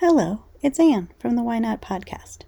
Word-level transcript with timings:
Hello, 0.00 0.44
it's 0.62 0.78
Anne 0.78 1.08
from 1.18 1.34
the 1.34 1.42
Why 1.42 1.58
Not 1.58 1.82
podcast. 1.82 2.42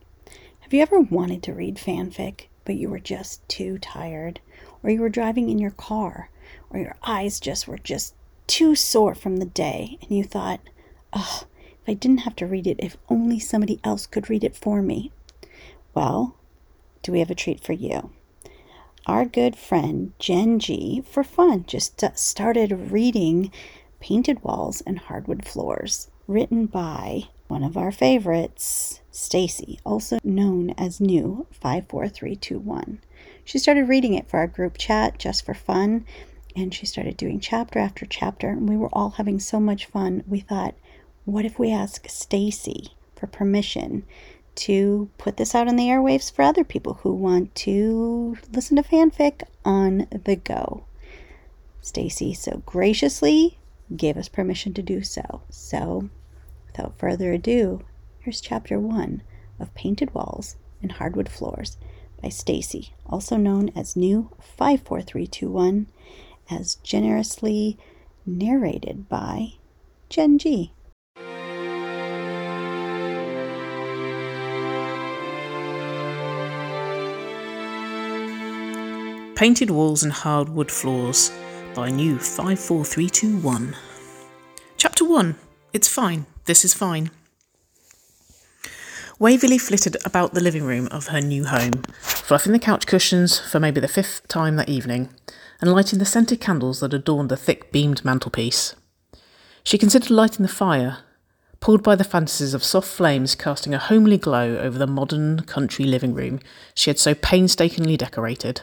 Have 0.60 0.72
you 0.72 0.82
ever 0.82 1.00
wanted 1.00 1.42
to 1.42 1.52
read 1.52 1.78
fanfic, 1.78 2.42
but 2.64 2.76
you 2.76 2.88
were 2.88 3.00
just 3.00 3.46
too 3.48 3.76
tired? 3.78 4.38
Or 4.84 4.90
you 4.90 5.00
were 5.00 5.08
driving 5.08 5.50
in 5.50 5.58
your 5.58 5.72
car, 5.72 6.30
or 6.70 6.78
your 6.78 6.94
eyes 7.02 7.40
just 7.40 7.66
were 7.66 7.76
just 7.76 8.14
too 8.46 8.76
sore 8.76 9.16
from 9.16 9.38
the 9.38 9.46
day, 9.46 9.98
and 10.00 10.16
you 10.16 10.22
thought, 10.22 10.60
oh, 11.12 11.42
if 11.72 11.88
I 11.88 11.94
didn't 11.94 12.18
have 12.18 12.36
to 12.36 12.46
read 12.46 12.68
it, 12.68 12.76
if 12.78 12.96
only 13.08 13.40
somebody 13.40 13.80
else 13.82 14.06
could 14.06 14.30
read 14.30 14.44
it 14.44 14.54
for 14.54 14.80
me? 14.80 15.10
Well, 15.92 16.36
do 17.02 17.10
we 17.10 17.18
have 17.18 17.32
a 17.32 17.34
treat 17.34 17.58
for 17.58 17.72
you? 17.72 18.12
Our 19.06 19.24
good 19.24 19.56
friend 19.56 20.12
Jen 20.20 20.60
G, 20.60 21.02
for 21.04 21.24
fun, 21.24 21.64
just 21.66 22.00
started 22.16 22.92
reading 22.92 23.50
Painted 23.98 24.44
Walls 24.44 24.82
and 24.82 25.00
Hardwood 25.00 25.44
Floors, 25.44 26.12
written 26.28 26.66
by 26.66 27.24
one 27.50 27.64
of 27.64 27.76
our 27.76 27.90
favorites, 27.90 29.00
Stacy, 29.10 29.80
also 29.84 30.18
known 30.22 30.70
as 30.78 31.00
New 31.00 31.46
54321. 31.50 33.00
She 33.44 33.58
started 33.58 33.88
reading 33.88 34.14
it 34.14 34.28
for 34.28 34.38
our 34.38 34.46
group 34.46 34.78
chat 34.78 35.18
just 35.18 35.44
for 35.44 35.52
fun, 35.52 36.06
and 36.54 36.72
she 36.72 36.86
started 36.86 37.16
doing 37.16 37.40
chapter 37.40 37.78
after 37.80 38.06
chapter, 38.06 38.48
and 38.48 38.68
we 38.68 38.76
were 38.76 38.88
all 38.92 39.10
having 39.10 39.40
so 39.40 39.58
much 39.58 39.86
fun. 39.86 40.22
We 40.26 40.40
thought, 40.40 40.74
what 41.24 41.44
if 41.44 41.58
we 41.58 41.72
ask 41.72 42.08
Stacy 42.08 42.94
for 43.16 43.26
permission 43.26 44.04
to 44.56 45.10
put 45.18 45.36
this 45.36 45.54
out 45.54 45.68
on 45.68 45.76
the 45.76 45.88
airwaves 45.88 46.32
for 46.32 46.42
other 46.42 46.64
people 46.64 46.94
who 47.02 47.12
want 47.12 47.54
to 47.56 48.36
listen 48.52 48.76
to 48.76 48.82
fanfic 48.82 49.42
on 49.64 50.06
the 50.10 50.36
go? 50.36 50.84
Stacy 51.82 52.32
so 52.32 52.62
graciously 52.64 53.58
gave 53.96 54.16
us 54.16 54.28
permission 54.28 54.72
to 54.74 54.82
do 54.82 55.02
so. 55.02 55.42
So 55.50 56.10
Without 56.70 56.96
further 56.98 57.32
ado, 57.32 57.82
here's 58.20 58.40
chapter 58.40 58.78
1 58.78 59.22
of 59.58 59.74
Painted 59.74 60.14
Walls 60.14 60.54
and 60.80 60.92
Hardwood 60.92 61.28
Floors 61.28 61.76
by 62.22 62.28
Stacy, 62.28 62.94
also 63.06 63.36
known 63.36 63.70
as 63.74 63.96
New 63.96 64.30
54321, 64.40 65.88
as 66.48 66.76
generously 66.76 67.76
narrated 68.24 69.08
by 69.08 69.54
Jen 70.08 70.38
G. 70.38 70.72
Painted 79.34 79.70
Walls 79.70 80.04
and 80.04 80.12
Hardwood 80.12 80.70
Floors 80.70 81.32
by 81.74 81.90
New 81.90 82.18
54321. 82.18 83.74
Chapter 84.76 85.04
1 85.04 85.34
It's 85.72 85.88
Fine. 85.88 86.26
This 86.50 86.64
is 86.64 86.74
fine. 86.74 87.12
Waverley 89.20 89.56
flitted 89.56 89.96
about 90.04 90.34
the 90.34 90.40
living 90.40 90.64
room 90.64 90.88
of 90.88 91.06
her 91.06 91.20
new 91.20 91.44
home, 91.44 91.84
fluffing 92.00 92.50
the 92.50 92.58
couch 92.58 92.88
cushions 92.88 93.38
for 93.38 93.60
maybe 93.60 93.78
the 93.78 93.86
fifth 93.86 94.26
time 94.26 94.56
that 94.56 94.68
evening, 94.68 95.10
and 95.60 95.72
lighting 95.72 96.00
the 96.00 96.04
scented 96.04 96.40
candles 96.40 96.80
that 96.80 96.92
adorned 96.92 97.28
the 97.28 97.36
thick 97.36 97.70
beamed 97.70 98.04
mantelpiece. 98.04 98.74
She 99.62 99.78
considered 99.78 100.10
lighting 100.10 100.42
the 100.42 100.48
fire, 100.50 101.04
pulled 101.60 101.84
by 101.84 101.94
the 101.94 102.02
fantasies 102.02 102.52
of 102.52 102.64
soft 102.64 102.88
flames 102.88 103.36
casting 103.36 103.72
a 103.72 103.78
homely 103.78 104.18
glow 104.18 104.58
over 104.58 104.76
the 104.76 104.88
modern 104.88 105.42
country 105.42 105.84
living 105.84 106.14
room 106.14 106.40
she 106.74 106.90
had 106.90 106.98
so 106.98 107.14
painstakingly 107.14 107.96
decorated. 107.96 108.62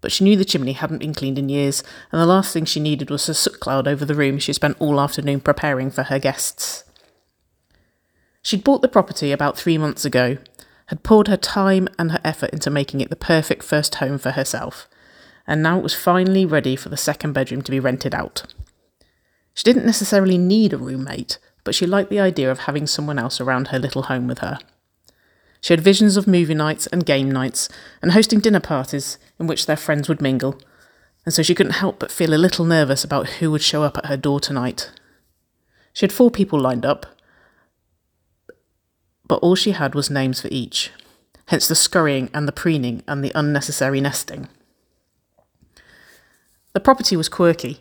But 0.00 0.10
she 0.10 0.24
knew 0.24 0.36
the 0.36 0.46
chimney 0.46 0.72
hadn't 0.72 1.00
been 1.00 1.12
cleaned 1.12 1.38
in 1.38 1.50
years, 1.50 1.84
and 2.12 2.18
the 2.18 2.24
last 2.24 2.54
thing 2.54 2.64
she 2.64 2.80
needed 2.80 3.10
was 3.10 3.28
a 3.28 3.34
soot 3.34 3.60
cloud 3.60 3.86
over 3.86 4.06
the 4.06 4.14
room 4.14 4.38
she 4.38 4.54
spent 4.54 4.80
all 4.80 4.98
afternoon 4.98 5.40
preparing 5.40 5.90
for 5.90 6.04
her 6.04 6.18
guests. 6.18 6.84
She'd 8.42 8.64
bought 8.64 8.82
the 8.82 8.88
property 8.88 9.32
about 9.32 9.58
three 9.58 9.78
months 9.78 10.04
ago, 10.04 10.38
had 10.86 11.02
poured 11.02 11.28
her 11.28 11.36
time 11.36 11.88
and 11.98 12.12
her 12.12 12.20
effort 12.24 12.50
into 12.50 12.70
making 12.70 13.00
it 13.00 13.10
the 13.10 13.16
perfect 13.16 13.62
first 13.62 13.96
home 13.96 14.18
for 14.18 14.32
herself, 14.32 14.88
and 15.46 15.62
now 15.62 15.78
it 15.78 15.82
was 15.82 15.94
finally 15.94 16.44
ready 16.46 16.74
for 16.76 16.88
the 16.88 16.96
second 16.96 17.32
bedroom 17.32 17.62
to 17.62 17.70
be 17.70 17.80
rented 17.80 18.14
out. 18.14 18.42
She 19.54 19.64
didn't 19.64 19.86
necessarily 19.86 20.38
need 20.38 20.72
a 20.72 20.78
roommate, 20.78 21.38
but 21.64 21.74
she 21.74 21.86
liked 21.86 22.10
the 22.10 22.20
idea 22.20 22.50
of 22.50 22.60
having 22.60 22.86
someone 22.86 23.18
else 23.18 23.40
around 23.40 23.68
her 23.68 23.78
little 23.78 24.04
home 24.04 24.26
with 24.26 24.38
her. 24.38 24.58
She 25.60 25.74
had 25.74 25.80
visions 25.80 26.16
of 26.16 26.26
movie 26.26 26.54
nights 26.54 26.86
and 26.86 27.04
game 27.04 27.30
nights 27.30 27.68
and 28.00 28.12
hosting 28.12 28.40
dinner 28.40 28.60
parties 28.60 29.18
in 29.38 29.46
which 29.46 29.66
their 29.66 29.76
friends 29.76 30.08
would 30.08 30.22
mingle, 30.22 30.58
and 31.26 31.34
so 31.34 31.42
she 31.42 31.54
couldn't 31.54 31.74
help 31.74 31.98
but 31.98 32.10
feel 32.10 32.32
a 32.32 32.36
little 32.36 32.64
nervous 32.64 33.04
about 33.04 33.28
who 33.28 33.50
would 33.50 33.62
show 33.62 33.82
up 33.82 33.98
at 33.98 34.06
her 34.06 34.16
door 34.16 34.40
tonight. 34.40 34.90
She 35.92 36.04
had 36.04 36.12
four 36.12 36.30
people 36.30 36.58
lined 36.58 36.86
up, 36.86 37.06
but 39.30 39.44
all 39.44 39.54
she 39.54 39.70
had 39.70 39.94
was 39.94 40.10
names 40.10 40.40
for 40.40 40.48
each, 40.50 40.90
hence 41.46 41.68
the 41.68 41.76
scurrying 41.76 42.28
and 42.34 42.48
the 42.48 42.52
preening 42.52 43.00
and 43.06 43.22
the 43.22 43.30
unnecessary 43.32 44.00
nesting. 44.00 44.48
The 46.72 46.80
property 46.80 47.16
was 47.16 47.28
quirky, 47.28 47.78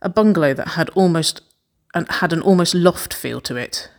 a 0.00 0.08
bungalow 0.08 0.54
that 0.54 0.68
had 0.78 0.90
almost 0.90 1.40
had 2.10 2.32
an 2.32 2.40
almost 2.40 2.76
loft 2.76 3.12
feel 3.12 3.40
to 3.40 3.56
it, 3.56 3.90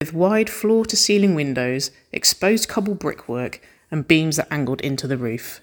with 0.00 0.14
wide 0.14 0.48
floor 0.48 0.86
to 0.86 0.96
ceiling 0.96 1.34
windows, 1.34 1.90
exposed 2.10 2.70
cobble 2.70 2.94
brickwork, 2.94 3.60
and 3.90 4.08
beams 4.08 4.36
that 4.36 4.50
angled 4.50 4.80
into 4.80 5.06
the 5.06 5.18
roof. 5.18 5.60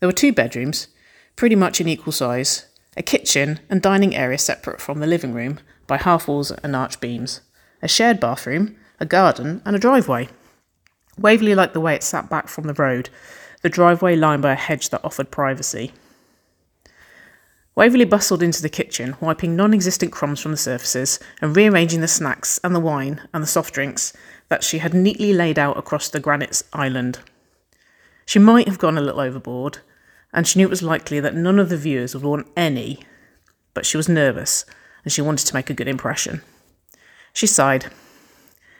There 0.00 0.08
were 0.08 0.12
two 0.12 0.32
bedrooms, 0.32 0.88
pretty 1.36 1.54
much 1.54 1.80
in 1.80 1.86
equal 1.86 2.12
size, 2.12 2.66
a 2.96 3.04
kitchen 3.04 3.60
and 3.70 3.80
dining 3.80 4.16
area 4.16 4.38
separate 4.38 4.80
from 4.80 4.98
the 4.98 5.06
living 5.06 5.32
room 5.32 5.60
by 5.86 5.96
half 5.96 6.26
walls 6.26 6.50
and 6.50 6.74
arch 6.74 6.98
beams, 6.98 7.40
a 7.80 7.86
shared 7.86 8.18
bathroom, 8.18 8.74
a 9.00 9.06
garden, 9.06 9.62
and 9.64 9.74
a 9.76 9.78
driveway. 9.78 10.28
Waverley 11.18 11.54
liked 11.54 11.74
the 11.74 11.80
way 11.80 11.94
it 11.94 12.02
sat 12.02 12.28
back 12.28 12.48
from 12.48 12.64
the 12.64 12.74
road, 12.74 13.10
the 13.62 13.68
driveway 13.68 14.16
lined 14.16 14.42
by 14.42 14.52
a 14.52 14.56
hedge 14.56 14.90
that 14.90 15.04
offered 15.04 15.30
privacy. 15.30 15.92
Waverley 17.74 18.04
bustled 18.04 18.42
into 18.42 18.60
the 18.60 18.68
kitchen, 18.68 19.16
wiping 19.20 19.54
non 19.54 19.72
existent 19.72 20.12
crumbs 20.12 20.40
from 20.40 20.50
the 20.50 20.56
surfaces 20.56 21.20
and 21.40 21.56
rearranging 21.56 22.00
the 22.00 22.08
snacks 22.08 22.58
and 22.64 22.74
the 22.74 22.80
wine 22.80 23.20
and 23.32 23.42
the 23.42 23.46
soft 23.46 23.72
drinks 23.72 24.12
that 24.48 24.64
she 24.64 24.78
had 24.78 24.94
neatly 24.94 25.32
laid 25.32 25.58
out 25.58 25.78
across 25.78 26.08
the 26.08 26.18
granite 26.18 26.62
island. 26.72 27.20
She 28.26 28.38
might 28.38 28.66
have 28.66 28.78
gone 28.78 28.98
a 28.98 29.00
little 29.00 29.20
overboard, 29.20 29.78
and 30.32 30.46
she 30.46 30.58
knew 30.58 30.66
it 30.66 30.70
was 30.70 30.82
likely 30.82 31.20
that 31.20 31.34
none 31.34 31.58
of 31.58 31.68
the 31.68 31.76
viewers 31.76 32.14
would 32.14 32.24
want 32.24 32.48
any, 32.56 33.00
but 33.74 33.86
she 33.86 33.96
was 33.96 34.08
nervous 34.08 34.64
and 35.04 35.12
she 35.12 35.22
wanted 35.22 35.46
to 35.46 35.54
make 35.54 35.70
a 35.70 35.74
good 35.74 35.88
impression. 35.88 36.42
She 37.32 37.46
sighed 37.46 37.86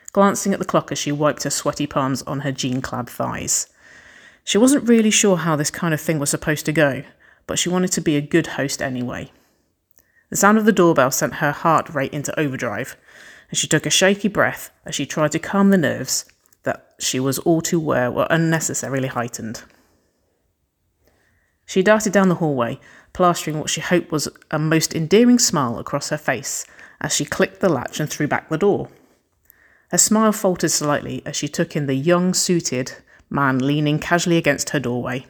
glancing 0.09 0.53
at 0.53 0.59
the 0.59 0.65
clock 0.65 0.91
as 0.91 0.97
she 0.97 1.11
wiped 1.11 1.43
her 1.43 1.49
sweaty 1.49 1.87
palms 1.87 2.21
on 2.23 2.41
her 2.41 2.51
jean 2.51 2.81
clad 2.81 3.09
thighs. 3.09 3.67
She 4.43 4.57
wasn't 4.57 4.87
really 4.87 5.11
sure 5.11 5.37
how 5.37 5.55
this 5.55 5.71
kind 5.71 5.93
of 5.93 6.01
thing 6.01 6.19
was 6.19 6.29
supposed 6.29 6.65
to 6.65 6.71
go, 6.71 7.03
but 7.47 7.59
she 7.59 7.69
wanted 7.69 7.91
to 7.93 8.01
be 8.01 8.15
a 8.15 8.21
good 8.21 8.47
host 8.47 8.81
anyway. 8.81 9.31
The 10.29 10.37
sound 10.37 10.57
of 10.57 10.65
the 10.65 10.71
doorbell 10.71 11.11
sent 11.11 11.35
her 11.35 11.51
heart 11.51 11.89
rate 11.89 12.13
into 12.13 12.37
overdrive, 12.39 12.95
and 13.49 13.57
she 13.57 13.67
took 13.67 13.85
a 13.85 13.91
shaky 13.91 14.27
breath 14.27 14.71
as 14.85 14.95
she 14.95 15.05
tried 15.05 15.31
to 15.33 15.39
calm 15.39 15.69
the 15.69 15.77
nerves 15.77 16.25
that 16.63 16.93
she 16.99 17.19
was 17.19 17.39
all 17.39 17.61
too 17.61 17.77
aware 17.77 18.11
were 18.11 18.27
unnecessarily 18.29 19.07
heightened. 19.07 19.63
She 21.65 21.83
darted 21.83 22.13
down 22.13 22.29
the 22.29 22.35
hallway, 22.35 22.79
plastering 23.13 23.59
what 23.59 23.69
she 23.69 23.81
hoped 23.81 24.11
was 24.11 24.27
a 24.49 24.59
most 24.59 24.95
endearing 24.95 25.39
smile 25.39 25.77
across 25.77 26.09
her 26.09 26.17
face 26.17 26.65
as 27.01 27.15
she 27.15 27.25
clicked 27.25 27.59
the 27.59 27.69
latch 27.69 27.99
and 27.99 28.09
threw 28.09 28.27
back 28.27 28.49
the 28.49 28.57
door. 28.57 28.89
Her 29.91 29.97
smile 29.97 30.31
faltered 30.31 30.71
slightly 30.71 31.23
as 31.25 31.35
she 31.35 31.47
took 31.47 31.75
in 31.75 31.87
the 31.87 31.95
young, 31.95 32.33
suited 32.33 32.93
man 33.29 33.59
leaning 33.59 33.99
casually 33.99 34.37
against 34.37 34.69
her 34.71 34.79
doorway. 34.79 35.25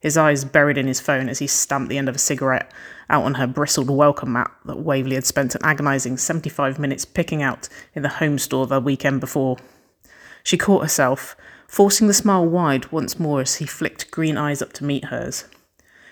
His 0.00 0.16
eyes 0.16 0.44
buried 0.44 0.78
in 0.78 0.86
his 0.86 1.00
phone 1.00 1.28
as 1.28 1.40
he 1.40 1.46
stamped 1.46 1.88
the 1.88 1.98
end 1.98 2.08
of 2.08 2.14
a 2.14 2.20
cigarette 2.20 2.72
out 3.10 3.24
on 3.24 3.34
her 3.34 3.46
bristled 3.46 3.90
welcome 3.90 4.32
mat 4.32 4.50
that 4.64 4.78
Waverley 4.78 5.16
had 5.16 5.26
spent 5.26 5.54
an 5.54 5.64
agonising 5.64 6.16
75 6.16 6.78
minutes 6.78 7.04
picking 7.04 7.42
out 7.42 7.68
in 7.94 8.02
the 8.02 8.08
home 8.08 8.38
store 8.38 8.66
the 8.66 8.80
weekend 8.80 9.20
before. 9.20 9.56
She 10.42 10.56
caught 10.56 10.82
herself, 10.82 11.36
forcing 11.66 12.06
the 12.06 12.14
smile 12.14 12.46
wide 12.46 12.90
once 12.92 13.18
more 13.18 13.40
as 13.40 13.56
he 13.56 13.66
flicked 13.66 14.10
green 14.10 14.36
eyes 14.36 14.62
up 14.62 14.72
to 14.74 14.84
meet 14.84 15.06
hers. 15.06 15.44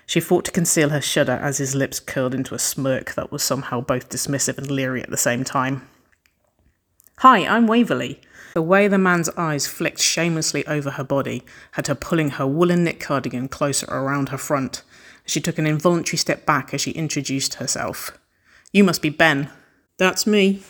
She 0.04 0.20
fought 0.20 0.44
to 0.44 0.52
conceal 0.52 0.90
her 0.90 1.00
shudder 1.00 1.32
as 1.42 1.58
his 1.58 1.74
lips 1.74 1.98
curled 1.98 2.34
into 2.34 2.54
a 2.54 2.60
smirk 2.60 3.14
that 3.14 3.32
was 3.32 3.42
somehow 3.42 3.80
both 3.80 4.08
dismissive 4.08 4.58
and 4.58 4.70
leery 4.70 5.02
at 5.02 5.10
the 5.10 5.16
same 5.16 5.42
time. 5.42 5.88
Hi, 7.20 7.46
I'm 7.46 7.66
Waverley. 7.66 8.20
The 8.52 8.60
way 8.60 8.88
the 8.88 8.98
man's 8.98 9.30
eyes 9.38 9.66
flicked 9.66 10.00
shamelessly 10.00 10.66
over 10.66 10.90
her 10.90 11.02
body 11.02 11.42
had 11.72 11.86
her 11.86 11.94
pulling 11.94 12.32
her 12.32 12.46
woolen 12.46 12.84
knit 12.84 13.00
cardigan 13.00 13.48
closer 13.48 13.86
around 13.88 14.28
her 14.28 14.36
front. 14.36 14.82
She 15.24 15.40
took 15.40 15.56
an 15.56 15.66
involuntary 15.66 16.18
step 16.18 16.44
back 16.44 16.74
as 16.74 16.82
she 16.82 16.90
introduced 16.90 17.54
herself. 17.54 18.18
You 18.70 18.84
must 18.84 19.00
be 19.00 19.08
Ben. 19.08 19.48
That's 19.96 20.26
me. 20.26 20.62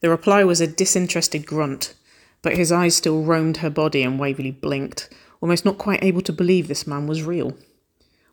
The 0.00 0.10
reply 0.10 0.42
was 0.42 0.60
a 0.60 0.66
disinterested 0.66 1.46
grunt, 1.46 1.94
but 2.42 2.56
his 2.56 2.72
eyes 2.72 2.96
still 2.96 3.22
roamed 3.22 3.58
her 3.58 3.70
body 3.70 4.02
and 4.02 4.18
Waverley 4.18 4.50
blinked, 4.50 5.08
almost 5.40 5.64
not 5.64 5.78
quite 5.78 6.02
able 6.02 6.22
to 6.22 6.32
believe 6.32 6.66
this 6.66 6.84
man 6.84 7.06
was 7.06 7.22
real. 7.22 7.56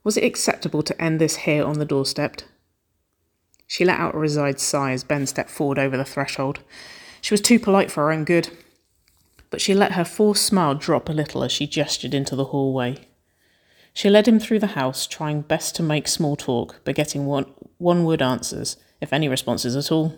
Was 0.03 0.18
it 0.18 0.23
acceptable 0.23 0.81
to 0.81 1.00
end 1.00 1.21
this 1.21 1.35
here 1.35 1.65
on 1.65 1.77
the 1.77 1.85
doorstep? 1.85 2.41
She 3.68 3.85
let 3.85 4.00
out 4.00 4.15
a 4.15 4.18
resigned 4.18 4.59
sigh 4.59 4.94
as 4.94 5.03
Ben 5.03 5.27
stepped 5.27 5.51
forward 5.51 5.77
over 5.77 5.95
the 5.95 6.03
threshold. 6.03 6.62
She 7.21 7.33
was 7.33 7.41
too 7.41 7.59
polite 7.59 7.91
for 7.91 8.03
her 8.03 8.12
own 8.12 8.25
good. 8.25 8.50
But 9.50 9.62
she 9.62 9.73
let 9.73 9.94
her 9.94 10.06
forced 10.06 10.45
smile 10.45 10.75
drop 10.75 11.07
a 11.07 11.13
little 11.13 11.44
as 11.44 11.51
she 11.51 11.68
gestured 11.68 12.13
into 12.13 12.35
the 12.35 12.45
hallway. 12.45 13.07
She 13.94 14.09
led 14.09 14.27
him 14.27 14.39
through 14.39 14.59
the 14.59 14.68
house, 14.68 15.06
trying 15.06 15.41
best 15.41 15.75
to 15.75 15.83
make 15.83 16.07
small 16.07 16.35
talk, 16.35 16.79
but 16.83 16.95
getting 16.95 17.25
one, 17.25 17.45
one 17.77 18.06
word 18.06 18.21
answers, 18.21 18.77
if 19.01 19.12
any 19.12 19.27
responses 19.27 19.75
at 19.75 19.91
all. 19.91 20.18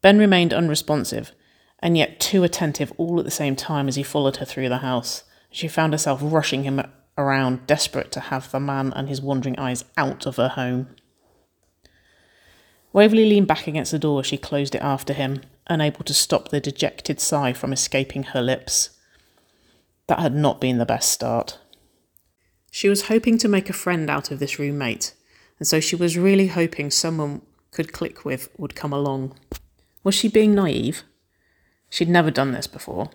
Ben 0.00 0.18
remained 0.18 0.52
unresponsive, 0.52 1.32
and 1.80 1.96
yet 1.96 2.18
too 2.18 2.42
attentive 2.42 2.92
all 2.96 3.18
at 3.20 3.24
the 3.24 3.30
same 3.30 3.54
time 3.54 3.86
as 3.86 3.94
he 3.94 4.02
followed 4.02 4.36
her 4.36 4.44
through 4.44 4.68
the 4.68 4.78
house. 4.78 5.22
She 5.50 5.68
found 5.68 5.92
herself 5.92 6.20
rushing 6.22 6.64
him 6.64 6.82
around, 7.16 7.66
desperate 7.66 8.10
to 8.12 8.20
have 8.20 8.50
the 8.50 8.60
man 8.60 8.92
and 8.94 9.08
his 9.08 9.22
wandering 9.22 9.58
eyes 9.58 9.84
out 9.96 10.26
of 10.26 10.36
her 10.36 10.48
home. 10.48 10.96
Waverley 12.92 13.26
leaned 13.26 13.46
back 13.46 13.66
against 13.66 13.92
the 13.92 13.98
door 13.98 14.20
as 14.20 14.26
she 14.26 14.38
closed 14.38 14.74
it 14.74 14.82
after 14.82 15.12
him, 15.12 15.42
unable 15.66 16.04
to 16.04 16.14
stop 16.14 16.48
the 16.48 16.60
dejected 16.60 17.20
sigh 17.20 17.52
from 17.52 17.72
escaping 17.72 18.22
her 18.24 18.42
lips. 18.42 18.90
That 20.06 20.20
had 20.20 20.34
not 20.34 20.60
been 20.60 20.78
the 20.78 20.86
best 20.86 21.10
start. 21.10 21.58
She 22.70 22.88
was 22.88 23.08
hoping 23.08 23.38
to 23.38 23.48
make 23.48 23.68
a 23.68 23.74
friend 23.74 24.08
out 24.08 24.30
of 24.30 24.38
this 24.38 24.58
roommate, 24.58 25.14
and 25.58 25.66
so 25.66 25.80
she 25.80 25.96
was 25.96 26.16
really 26.18 26.48
hoping 26.48 26.90
someone 26.90 27.42
could 27.70 27.92
click 27.92 28.24
with 28.24 28.48
would 28.56 28.74
come 28.74 28.92
along. 28.92 29.36
Was 30.02 30.14
she 30.14 30.28
being 30.28 30.54
naive? 30.54 31.02
She'd 31.90 32.08
never 32.08 32.30
done 32.30 32.52
this 32.52 32.66
before. 32.66 33.10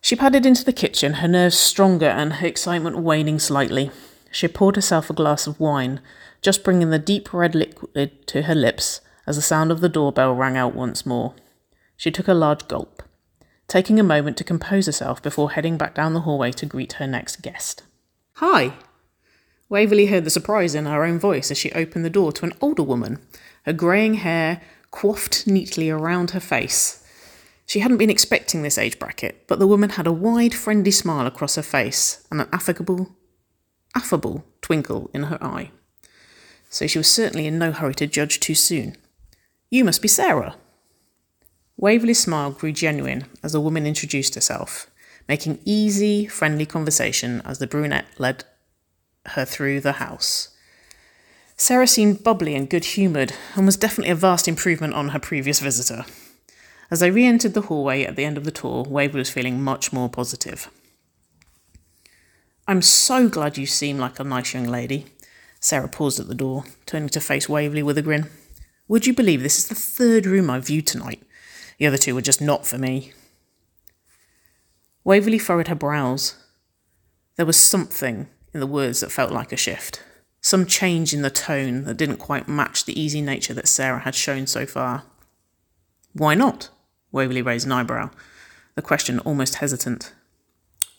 She 0.00 0.16
padded 0.16 0.44
into 0.44 0.64
the 0.64 0.72
kitchen, 0.72 1.14
her 1.14 1.28
nerves 1.28 1.56
stronger 1.56 2.06
and 2.06 2.34
her 2.34 2.46
excitement 2.46 2.98
waning 2.98 3.38
slightly. 3.38 3.90
She 4.30 4.48
poured 4.48 4.76
herself 4.76 5.10
a 5.10 5.14
glass 5.14 5.46
of 5.46 5.60
wine, 5.60 6.00
just 6.42 6.64
bringing 6.64 6.90
the 6.90 6.98
deep 6.98 7.32
red 7.32 7.54
liquid 7.54 8.26
to 8.26 8.42
her 8.42 8.54
lips 8.54 9.00
as 9.26 9.36
the 9.36 9.42
sound 9.42 9.70
of 9.70 9.80
the 9.80 9.88
doorbell 9.88 10.34
rang 10.34 10.56
out 10.56 10.74
once 10.74 11.06
more. 11.06 11.34
She 11.96 12.10
took 12.10 12.28
a 12.28 12.34
large 12.34 12.66
gulp, 12.66 13.02
taking 13.68 14.00
a 14.00 14.04
moment 14.04 14.36
to 14.36 14.44
compose 14.44 14.86
herself 14.86 15.22
before 15.22 15.52
heading 15.52 15.78
back 15.78 15.94
down 15.94 16.14
the 16.14 16.20
hallway 16.20 16.50
to 16.52 16.66
greet 16.66 16.94
her 16.94 17.06
next 17.06 17.42
guest. 17.42 17.84
Hi! 18.34 18.74
Waverley 19.68 20.06
heard 20.06 20.24
the 20.24 20.30
surprise 20.30 20.74
in 20.74 20.84
her 20.84 21.04
own 21.04 21.18
voice 21.18 21.50
as 21.50 21.56
she 21.56 21.72
opened 21.72 22.04
the 22.04 22.10
door 22.10 22.32
to 22.32 22.44
an 22.44 22.52
older 22.60 22.82
woman, 22.82 23.20
her 23.64 23.72
greying 23.72 24.14
hair 24.14 24.60
coiffed 24.90 25.46
neatly 25.46 25.88
around 25.88 26.32
her 26.32 26.40
face. 26.40 26.98
She 27.64 27.80
hadn't 27.80 27.96
been 27.96 28.10
expecting 28.10 28.62
this 28.62 28.76
age 28.76 28.98
bracket, 28.98 29.46
but 29.46 29.58
the 29.58 29.66
woman 29.66 29.90
had 29.90 30.06
a 30.06 30.12
wide, 30.12 30.52
friendly 30.52 30.90
smile 30.90 31.26
across 31.26 31.54
her 31.54 31.62
face 31.62 32.26
and 32.30 32.40
an 32.40 32.48
affable, 32.52 33.16
affable 33.94 34.44
twinkle 34.60 35.08
in 35.14 35.24
her 35.24 35.42
eye. 35.42 35.70
So 36.72 36.86
she 36.86 36.96
was 36.96 37.06
certainly 37.06 37.46
in 37.46 37.58
no 37.58 37.70
hurry 37.70 37.94
to 37.96 38.06
judge 38.06 38.40
too 38.40 38.54
soon. 38.54 38.96
You 39.70 39.84
must 39.84 40.00
be 40.00 40.08
Sarah. 40.08 40.56
Waverley's 41.76 42.20
smile 42.20 42.50
grew 42.50 42.72
genuine 42.72 43.26
as 43.42 43.52
the 43.52 43.60
woman 43.60 43.86
introduced 43.86 44.34
herself, 44.34 44.90
making 45.28 45.58
easy, 45.66 46.26
friendly 46.26 46.64
conversation 46.64 47.42
as 47.44 47.58
the 47.58 47.66
brunette 47.66 48.06
led 48.16 48.44
her 49.26 49.44
through 49.44 49.80
the 49.80 49.92
house. 49.92 50.48
Sarah 51.58 51.86
seemed 51.86 52.24
bubbly 52.24 52.54
and 52.54 52.70
good 52.70 52.86
humoured, 52.86 53.34
and 53.54 53.66
was 53.66 53.76
definitely 53.76 54.10
a 54.10 54.14
vast 54.14 54.48
improvement 54.48 54.94
on 54.94 55.10
her 55.10 55.18
previous 55.18 55.60
visitor. 55.60 56.06
As 56.90 57.00
they 57.00 57.10
re 57.10 57.26
entered 57.26 57.52
the 57.52 57.62
hallway 57.62 58.04
at 58.04 58.16
the 58.16 58.24
end 58.24 58.38
of 58.38 58.44
the 58.44 58.50
tour, 58.50 58.84
Waverley 58.88 59.20
was 59.20 59.30
feeling 59.30 59.62
much 59.62 59.92
more 59.92 60.08
positive. 60.08 60.70
I'm 62.66 62.80
so 62.80 63.28
glad 63.28 63.58
you 63.58 63.66
seem 63.66 63.98
like 63.98 64.18
a 64.18 64.24
nice 64.24 64.54
young 64.54 64.66
lady. 64.66 65.04
Sarah 65.62 65.88
paused 65.88 66.18
at 66.18 66.26
the 66.26 66.34
door, 66.34 66.64
turning 66.86 67.08
to 67.10 67.20
face 67.20 67.48
Waverley 67.48 67.84
with 67.84 67.96
a 67.96 68.02
grin. 68.02 68.28
Would 68.88 69.06
you 69.06 69.14
believe 69.14 69.42
this 69.42 69.58
is 69.58 69.68
the 69.68 69.76
third 69.76 70.26
room 70.26 70.50
I've 70.50 70.66
viewed 70.66 70.88
tonight? 70.88 71.22
The 71.78 71.86
other 71.86 71.96
two 71.96 72.16
were 72.16 72.20
just 72.20 72.40
not 72.40 72.66
for 72.66 72.78
me. 72.78 73.12
Waverley 75.04 75.38
furrowed 75.38 75.68
her 75.68 75.76
brows. 75.76 76.34
There 77.36 77.46
was 77.46 77.56
something 77.56 78.28
in 78.52 78.58
the 78.58 78.66
words 78.66 79.00
that 79.00 79.12
felt 79.12 79.30
like 79.30 79.52
a 79.52 79.56
shift, 79.56 80.02
some 80.40 80.66
change 80.66 81.14
in 81.14 81.22
the 81.22 81.30
tone 81.30 81.84
that 81.84 81.96
didn't 81.96 82.16
quite 82.16 82.48
match 82.48 82.84
the 82.84 83.00
easy 83.00 83.22
nature 83.22 83.54
that 83.54 83.68
Sarah 83.68 84.00
had 84.00 84.16
shown 84.16 84.48
so 84.48 84.66
far. 84.66 85.04
Why 86.12 86.34
not? 86.34 86.70
Waverley 87.12 87.40
raised 87.40 87.66
an 87.66 87.72
eyebrow, 87.72 88.10
the 88.74 88.82
question 88.82 89.20
almost 89.20 89.56
hesitant. 89.56 90.12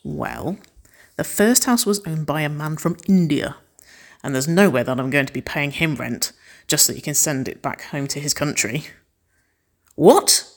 Well, 0.05 0.57
the 1.17 1.25
first 1.25 1.65
house 1.65 1.85
was 1.85 2.01
owned 2.07 2.25
by 2.25 2.41
a 2.41 2.49
man 2.49 2.77
from 2.77 2.97
India, 3.07 3.57
and 4.23 4.33
there's 4.33 4.47
nowhere 4.47 4.83
that 4.83 4.99
I'm 4.99 5.09
going 5.09 5.25
to 5.25 5.33
be 5.33 5.41
paying 5.41 5.71
him 5.71 5.95
rent 5.95 6.31
just 6.67 6.85
so 6.85 6.93
he 6.93 7.01
can 7.01 7.13
send 7.13 7.47
it 7.47 7.61
back 7.61 7.83
home 7.83 8.07
to 8.07 8.19
his 8.19 8.33
country. 8.33 8.85
What? 9.95 10.49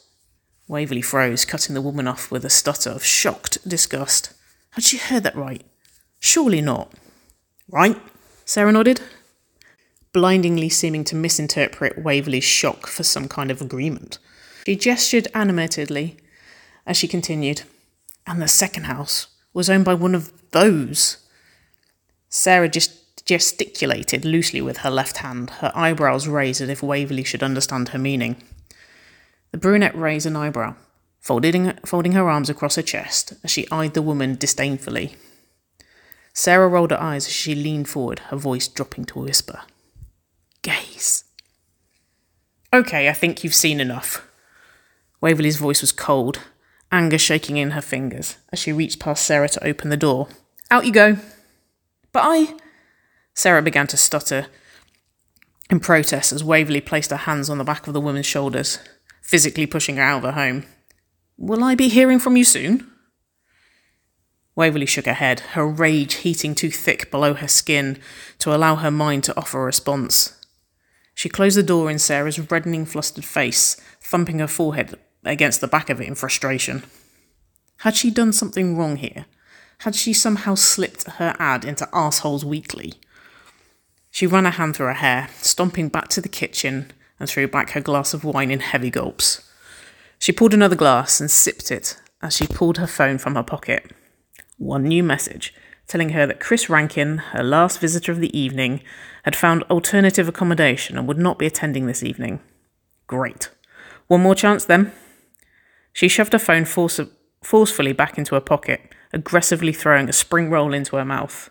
Waverley 0.69 1.03
froze, 1.03 1.45
cutting 1.45 1.75
the 1.75 1.83
woman 1.83 2.07
off 2.07 2.31
with 2.31 2.45
a 2.45 2.51
stutter 2.51 2.91
of 2.91 3.05
shocked 3.05 3.69
disgust. 3.69 4.33
Had 4.71 4.85
she 4.85 4.99
heard 4.99 5.25
that 5.25 5.37
right? 5.37 5.65
Surely 6.21 6.61
not. 6.61 6.93
Right? 7.69 8.01
Sarah 8.45 8.73
nodded, 8.73 9.01
blindingly 10.13 10.69
seeming 10.69 11.05
to 11.05 11.17
misinterpret 11.17 11.99
Waverley's 12.03 12.45
shock 12.45 12.87
for 12.87 13.03
some 13.03 13.29
kind 13.29 13.51
of 13.51 13.61
agreement. 13.61 14.19
She 14.65 14.77
gestured 14.77 15.29
animatedly 15.35 16.17
as 16.87 16.97
she 16.97 17.09
continued, 17.09 17.63
and 18.27 18.41
the 18.41 18.49
second 18.49 18.85
house 18.85 19.29
was 19.53 19.69
owned 19.69 19.85
by 19.85 19.95
one 19.95 20.15
of 20.15 20.33
those. 20.53 21.19
Sarah 22.29 22.69
just 22.69 22.93
gesticulated 23.27 24.25
loosely 24.25 24.61
with 24.63 24.79
her 24.79 24.91
left 24.91 25.19
hand, 25.19 25.51
her 25.51 25.73
eyebrows 25.75 26.29
raised 26.29 26.61
as 26.61 26.69
if 26.69 26.83
Waverley 26.83 27.25
should 27.25 27.43
understand 27.43 27.91
her 27.91 27.99
meaning. 27.99 28.37
The 29.51 29.59
brunette 29.59 29.97
raised 29.97 30.27
an 30.27 30.37
eyebrow, 30.37 30.77
folding, 31.21 31.73
folding 31.85 32.13
her 32.13 32.29
arms 32.29 32.49
across 32.49 32.77
her 32.77 32.83
chest 32.83 33.35
as 33.43 33.51
she 33.51 33.71
eyed 33.71 33.95
the 33.95 34.03
woman 34.03 34.37
disdainfully. 34.37 35.17
Sarah 36.33 36.69
rolled 36.69 36.91
her 36.91 37.01
eyes 37.01 37.27
as 37.27 37.33
she 37.33 37.55
leaned 37.55 37.89
forward, 37.89 38.21
her 38.31 38.37
voice 38.37 38.69
dropping 38.69 39.07
to 39.07 39.21
a 39.21 39.25
whisper. 39.25 39.61
Gays. 40.63 41.25
Okay, 42.73 43.09
I 43.09 43.13
think 43.13 43.43
you've 43.43 43.55
seen 43.55 43.81
enough. 43.81 44.29
Waverley's 45.21 45.57
voice 45.57 45.81
was 45.81 45.93
cold, 45.93 46.41
anger 46.93 47.19
shaking 47.19 47.57
in 47.57 47.71
her 47.71 47.81
fingers 47.81 48.37
as 48.53 48.59
she 48.59 48.73
reached 48.73 49.01
past 49.01 49.25
Sarah 49.25 49.49
to 49.49 49.67
open 49.67 49.89
the 49.89 49.97
door. 49.97 50.29
Out 50.71 50.85
you 50.85 50.93
go. 50.93 51.17
But 52.13 52.23
I. 52.25 52.55
Sarah 53.37 53.63
began 53.63 53.87
to 53.89 53.99
stutter 53.99 54.47
in 55.69 55.79
protest 55.79 56.33
as 56.33 56.43
Waverley 56.43 56.81
placed 56.81 57.11
her 57.11 57.17
hands 57.17 57.51
on 57.51 57.59
the 57.59 57.65
back 57.65 57.87
of 57.87 57.93
the 57.93 58.01
woman's 58.01 58.25
shoulders, 58.25 58.79
physically 59.21 59.67
pushing 59.67 59.97
her 59.97 60.03
out 60.03 60.25
of 60.25 60.35
her 60.35 60.41
home. 60.41 60.65
Will 61.37 61.63
I 61.63 61.75
be 61.75 61.89
hearing 61.89 62.19
from 62.19 62.37
you 62.37 62.45
soon? 62.45 62.91
Waverley 64.55 64.87
shook 64.87 65.05
her 65.05 65.13
head, 65.13 65.41
her 65.41 65.69
rage 65.69 66.15
heating 66.15 66.55
too 66.55 66.71
thick 66.71 67.11
below 67.11 67.35
her 67.35 67.47
skin 67.47 67.99
to 68.39 68.55
allow 68.55 68.77
her 68.77 68.91
mind 68.91 69.23
to 69.25 69.37
offer 69.37 69.61
a 69.61 69.67
response. 69.67 70.33
She 71.15 71.29
closed 71.29 71.59
the 71.59 71.63
door 71.63 71.91
in 71.91 71.99
Sarah's 71.99 72.51
reddening, 72.51 72.87
flustered 72.87 73.27
face, 73.27 73.77
thumping 74.01 74.39
her 74.39 74.47
forehead 74.47 74.99
against 75.25 75.61
the 75.61 75.69
back 75.69 75.91
of 75.91 76.01
it 76.01 76.09
in 76.09 76.15
frustration. 76.15 76.85
Had 77.81 77.97
she 77.97 78.11
done 78.11 78.33
something 78.33 78.79
wrong 78.79 78.97
here? 78.97 79.27
Had 79.81 79.95
she 79.95 80.15
somehow 80.15 80.55
slipped 80.55 81.05
her 81.05 81.37
ad 81.39 81.67
into 81.67 81.87
Assholes 81.93 82.43
Weekly? 82.43 82.95
She 84.17 84.27
ran 84.27 84.47
a 84.47 84.51
hand 84.51 84.75
through 84.75 84.87
her 84.87 84.93
hair, 84.95 85.29
stomping 85.43 85.91
back 85.91 86.09
to 86.09 86.23
the 86.23 86.29
kitchen 86.31 86.91
and 87.21 87.29
threw 87.29 87.47
back 87.47 87.73
her 87.73 87.83
glass 87.83 88.15
of 88.15 88.25
wine 88.25 88.51
in 88.51 88.61
heavy 88.61 88.89
gulps. 88.89 89.47
She 90.19 90.33
pulled 90.33 90.55
another 90.55 90.75
glass 90.75 91.21
and 91.21 91.31
sipped 91.31 91.71
it 91.71 91.99
as 92.23 92.35
she 92.35 92.47
pulled 92.47 92.79
her 92.79 92.87
phone 92.87 93.19
from 93.19 93.35
her 93.35 93.43
pocket. 93.43 93.91
One 94.57 94.85
new 94.85 95.03
message 95.03 95.53
telling 95.87 96.09
her 96.09 96.27
that 96.27 96.41
Chris 96.41 96.71
Rankin, 96.71 97.19
her 97.19 97.43
last 97.43 97.79
visitor 97.79 98.11
of 98.11 98.21
the 98.21 98.35
evening, 98.35 98.81
had 99.25 99.37
found 99.37 99.65
alternative 99.65 100.29
accommodation 100.29 100.97
and 100.97 101.07
would 101.07 101.19
not 101.19 101.39
be 101.39 101.45
attending 101.45 101.85
this 101.85 102.03
evening. 102.03 102.41
Great. 103.07 103.51
One 104.07 104.23
more 104.23 104.35
chance 104.35 104.65
then. 104.65 104.93
She 105.93 106.09
shoved 106.09 106.33
her 106.33 106.39
phone 106.39 106.65
force- 106.65 107.01
forcefully 107.45 107.93
back 107.93 108.17
into 108.17 108.35
her 108.35 108.41
pocket, 108.41 108.81
aggressively 109.13 109.75
throwing 109.75 110.09
a 110.09 110.15
spring 110.15 110.49
roll 110.49 110.73
into 110.73 110.97
her 110.97 111.05
mouth. 111.05 111.51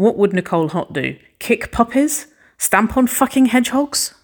What 0.00 0.16
would 0.16 0.32
Nicole 0.32 0.68
Haught 0.70 0.94
do? 0.94 1.18
Kick 1.40 1.70
puppies? 1.72 2.26
Stamp 2.56 2.96
on 2.96 3.06
fucking 3.06 3.46
hedgehogs? 3.46 4.14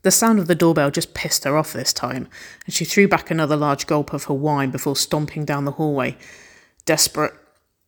The 0.00 0.10
sound 0.10 0.38
of 0.38 0.46
the 0.46 0.54
doorbell 0.54 0.90
just 0.90 1.12
pissed 1.12 1.44
her 1.44 1.58
off 1.58 1.74
this 1.74 1.92
time, 1.92 2.28
and 2.64 2.72
she 2.72 2.86
threw 2.86 3.06
back 3.06 3.30
another 3.30 3.54
large 3.54 3.86
gulp 3.86 4.14
of 4.14 4.24
her 4.24 4.32
wine 4.32 4.70
before 4.70 4.96
stomping 4.96 5.44
down 5.44 5.66
the 5.66 5.72
hallway, 5.72 6.16
desperate 6.86 7.34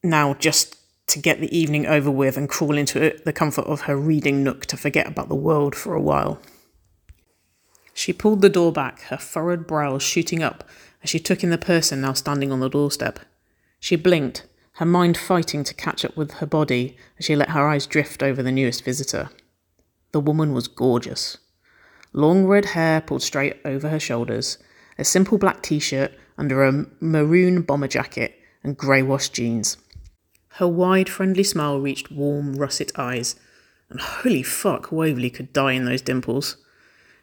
now 0.02 0.35
just 0.35 0.76
to 1.07 1.19
get 1.19 1.40
the 1.40 1.57
evening 1.57 1.87
over 1.87 2.11
with 2.11 2.37
and 2.37 2.47
crawl 2.47 2.76
into 2.76 3.19
the 3.25 3.33
comfort 3.33 3.64
of 3.64 3.81
her 3.83 3.97
reading 3.97 4.45
nook 4.45 4.66
to 4.66 4.76
forget 4.76 5.07
about 5.07 5.31
the 5.31 5.35
world 5.35 5.75
for 5.75 5.95
a 5.95 6.02
while. 6.02 6.38
She 7.95 8.12
pulled 8.12 8.43
the 8.43 8.50
door 8.50 8.71
back, 8.71 9.00
her 9.04 9.16
furrowed 9.16 9.66
brows 9.66 10.02
shooting 10.02 10.43
up 10.43 10.62
as 11.02 11.09
she 11.09 11.19
took 11.19 11.43
in 11.43 11.49
the 11.49 11.57
person 11.57 12.02
now 12.02 12.12
standing 12.12 12.52
on 12.52 12.61
the 12.61 12.69
doorstep. 12.69 13.19
She 13.81 13.97
blinked, 13.97 14.45
her 14.75 14.87
mind 14.87 15.16
fighting 15.16 15.62
to 15.62 15.75
catch 15.75 16.04
up 16.04 16.16
with 16.16 16.33
her 16.35 16.47
body 16.47 16.97
as 17.19 17.25
she 17.25 17.37
let 17.37 17.50
her 17.50 17.69
eyes 17.69 17.87
drift 17.87 18.23
over 18.23 18.43
the 18.43 18.52
newest 18.52 18.85
visitor. 18.85 19.31
The 20.12 20.21
woman 20.21 20.52
was 20.52 20.69
gorgeous. 20.69 21.38
long 22.12 22.47
red 22.47 22.66
hair 22.66 23.00
pulled 23.00 23.23
straight 23.23 23.57
over 23.64 23.88
her 23.88 24.00
shoulders, 24.00 24.59
a 24.99 25.04
simple 25.04 25.38
black 25.38 25.62
t 25.62 25.78
shirt 25.78 26.12
under 26.38 26.64
a 26.64 26.87
maroon 27.00 27.62
bomber 27.62 27.88
jacket, 27.88 28.38
and 28.62 28.76
grey 28.76 29.02
washed 29.02 29.35
jeans. 29.35 29.76
Her 30.54 30.69
wide, 30.69 31.09
friendly 31.09 31.45
smile 31.45 31.81
reached 31.81 32.11
warm, 32.11 32.54
russet 32.54 32.93
eyes, 32.97 33.37
and 33.90 34.00
holy 34.00 34.43
fuck, 34.43 34.90
Waverley 34.90 35.31
could 35.31 35.52
die 35.52 35.73
in 35.73 35.85
those 35.85 36.00
dimples. 36.00 36.57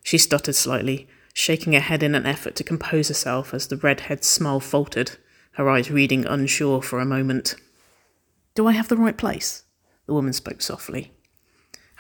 She 0.04 0.18
stuttered 0.18 0.56
slightly, 0.56 1.08
shaking 1.34 1.74
her 1.74 1.80
head 1.80 2.04
in 2.04 2.16
an 2.16 2.26
effort 2.26 2.56
to 2.58 2.64
compose 2.64 3.08
herself 3.08 3.54
as 3.54 3.68
the 3.68 3.78
redhead's 3.78 4.28
smile 4.28 4.60
faltered, 4.60 5.18
her 5.54 5.70
eyes 5.70 5.92
reading 5.92 6.26
unsure 6.26 6.82
for 6.82 7.00
a 7.00 7.06
moment. 7.06 7.56
Do 8.56 8.68
I 8.68 8.72
have 8.74 8.88
the 8.88 8.98
right 8.98 9.18
place? 9.18 9.64
The 10.06 10.14
woman 10.14 10.34
spoke 10.34 10.62
softly, 10.62 11.12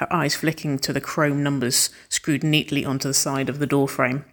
her 0.01 0.11
eyes 0.11 0.33
flicking 0.33 0.79
to 0.79 0.91
the 0.91 0.99
chrome 0.99 1.43
numbers 1.43 1.91
screwed 2.09 2.43
neatly 2.43 2.83
onto 2.83 3.07
the 3.07 3.13
side 3.13 3.49
of 3.49 3.59
the 3.59 3.67
door 3.67 3.87
frame. 3.87 4.25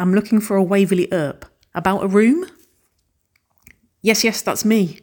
I'm 0.00 0.12
looking 0.12 0.40
for 0.40 0.56
a 0.56 0.64
Waverley 0.64 1.06
Earp. 1.12 1.44
About 1.76 2.02
a 2.02 2.08
room? 2.08 2.44
Yes, 4.02 4.24
yes, 4.24 4.42
that's 4.42 4.64
me. 4.64 4.98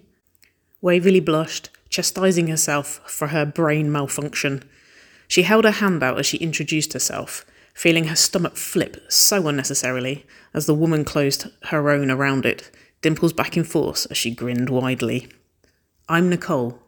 Waverley 0.82 1.22
blushed, 1.22 1.70
chastising 1.88 2.48
herself 2.48 3.00
for 3.06 3.27
her 3.27 3.46
brain 3.46 3.89
malfunction. 3.89 4.70
She 5.29 5.44
held 5.44 5.63
her 5.63 5.72
hand 5.72 6.03
out 6.03 6.20
as 6.20 6.25
she 6.25 6.38
introduced 6.38 6.91
herself, 6.91 7.46
feeling 7.74 8.08
her 8.08 8.15
stomach 8.17 8.58
flip 8.58 8.98
so 9.08 9.48
unnecessarily 9.48 10.25
as 10.53 10.65
the 10.65 10.75
woman 10.75 11.06
closed 11.06 11.48
her 11.67 11.89
own 11.89 12.12
around 12.12 12.46
it, 12.46 12.70
dimples 13.01 13.34
back 13.34 13.58
in 13.58 13.63
force 13.63 14.06
as 14.08 14.18
she 14.18 14.32
grinned 14.32 14.70
widely. 14.70 15.27
I'm 16.10 16.30
Nicole. 16.30 16.80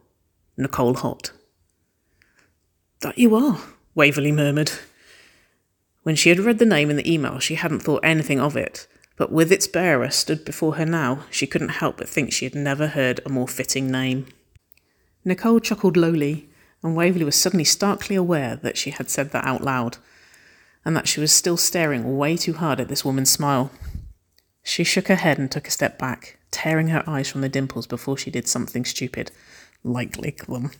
Nicole 0.56 0.94
Haught. 0.94 1.32
That 3.00 3.18
you 3.18 3.34
are, 3.34 3.60
Waverley 3.94 4.32
murmured. 4.32 4.72
When 6.02 6.16
she 6.16 6.28
had 6.28 6.40
read 6.40 6.58
the 6.58 6.66
name 6.66 6.90
in 6.90 6.96
the 6.96 7.10
email, 7.10 7.38
she 7.38 7.54
hadn't 7.54 7.80
thought 7.80 8.04
anything 8.04 8.40
of 8.40 8.56
it, 8.56 8.86
but 9.16 9.32
with 9.32 9.52
its 9.52 9.66
bearer 9.66 10.10
stood 10.10 10.44
before 10.44 10.76
her 10.76 10.86
now, 10.86 11.24
she 11.30 11.46
couldn't 11.46 11.68
help 11.68 11.98
but 11.98 12.08
think 12.08 12.32
she 12.32 12.44
had 12.44 12.54
never 12.54 12.88
heard 12.88 13.20
a 13.24 13.30
more 13.30 13.48
fitting 13.48 13.90
name. 13.90 14.26
Nicole 15.24 15.60
chuckled 15.60 15.96
lowly, 15.96 16.48
and 16.82 16.96
Waverley 16.96 17.24
was 17.24 17.36
suddenly 17.36 17.64
starkly 17.64 18.16
aware 18.16 18.56
that 18.56 18.78
she 18.78 18.90
had 18.90 19.10
said 19.10 19.32
that 19.32 19.44
out 19.44 19.62
loud 19.62 19.98
and 20.84 20.96
that 20.96 21.08
she 21.08 21.20
was 21.20 21.32
still 21.32 21.56
staring 21.56 22.16
way 22.16 22.36
too 22.36 22.54
hard 22.54 22.80
at 22.80 22.88
this 22.88 23.04
woman's 23.04 23.30
smile. 23.30 23.70
She 24.62 24.84
shook 24.84 25.08
her 25.08 25.16
head 25.16 25.38
and 25.38 25.50
took 25.50 25.66
a 25.66 25.70
step 25.70 25.98
back, 25.98 26.38
tearing 26.50 26.88
her 26.88 27.04
eyes 27.06 27.28
from 27.28 27.40
the 27.40 27.48
dimples 27.48 27.86
before 27.86 28.16
she 28.16 28.30
did 28.30 28.46
something 28.46 28.84
stupid, 28.84 29.30
like 29.82 30.18
lick 30.18 30.46
them. 30.46 30.70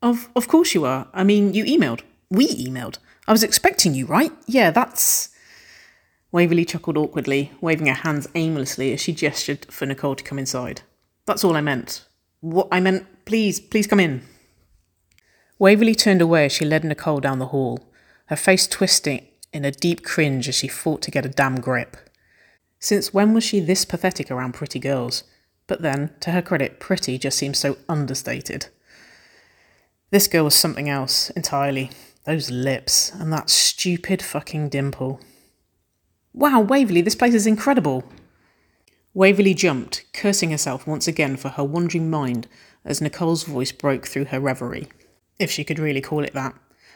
Of 0.00 0.28
of 0.36 0.48
course 0.48 0.74
you 0.74 0.84
are. 0.84 1.08
I 1.12 1.24
mean, 1.24 1.54
you 1.54 1.64
emailed. 1.64 2.02
We 2.30 2.48
emailed. 2.48 2.98
I 3.26 3.32
was 3.32 3.42
expecting 3.42 3.94
you, 3.94 4.06
right? 4.06 4.32
Yeah, 4.46 4.70
that's. 4.70 5.30
Waverley 6.30 6.64
chuckled 6.64 6.96
awkwardly, 6.96 7.52
waving 7.60 7.86
her 7.86 7.94
hands 7.94 8.28
aimlessly 8.34 8.92
as 8.92 9.00
she 9.00 9.12
gestured 9.12 9.66
for 9.70 9.86
Nicole 9.86 10.14
to 10.14 10.24
come 10.24 10.38
inside. 10.38 10.82
That's 11.26 11.42
all 11.42 11.56
I 11.56 11.62
meant. 11.62 12.06
What 12.40 12.68
I 12.70 12.80
meant, 12.80 13.06
please, 13.24 13.60
please 13.60 13.86
come 13.86 14.00
in. 14.00 14.22
Waverley 15.58 15.94
turned 15.94 16.22
away 16.22 16.46
as 16.46 16.52
she 16.52 16.64
led 16.64 16.84
Nicole 16.84 17.20
down 17.20 17.38
the 17.38 17.46
hall, 17.46 17.90
her 18.26 18.36
face 18.36 18.66
twisting 18.66 19.26
in 19.52 19.64
a 19.64 19.70
deep 19.70 20.04
cringe 20.04 20.48
as 20.48 20.54
she 20.54 20.68
fought 20.68 21.02
to 21.02 21.10
get 21.10 21.26
a 21.26 21.30
damn 21.30 21.60
grip. 21.60 21.96
Since 22.80 23.12
when 23.12 23.34
was 23.34 23.44
she 23.44 23.60
this 23.60 23.84
pathetic 23.84 24.30
around 24.30 24.52
pretty 24.54 24.78
girls? 24.78 25.24
But 25.66 25.82
then, 25.82 26.10
to 26.20 26.30
her 26.30 26.42
credit, 26.42 26.80
pretty 26.80 27.18
just 27.18 27.38
seems 27.38 27.58
so 27.58 27.76
understated. 27.88 28.68
This 30.10 30.28
girl 30.28 30.44
was 30.44 30.54
something 30.54 30.88
else 30.88 31.30
entirely. 31.30 31.90
Those 32.24 32.50
lips 32.50 33.12
and 33.12 33.32
that 33.32 33.50
stupid 33.50 34.22
fucking 34.22 34.68
dimple. 34.68 35.20
Wow, 36.32 36.60
Waverley, 36.60 37.00
this 37.00 37.14
place 37.14 37.34
is 37.34 37.46
incredible. 37.46 38.04
Waverley 39.12 39.54
jumped, 39.54 40.04
cursing 40.12 40.50
herself 40.50 40.86
once 40.86 41.08
again 41.08 41.36
for 41.36 41.48
her 41.48 41.64
wandering 41.64 42.08
mind 42.08 42.46
as 42.84 43.00
Nicole's 43.00 43.44
voice 43.44 43.72
broke 43.72 44.06
through 44.06 44.26
her 44.26 44.38
reverie, 44.38 44.88
if 45.38 45.50
she 45.50 45.64
could 45.64 45.78
really 45.78 46.00
call 46.00 46.22
it 46.22 46.34
that. 46.34 46.54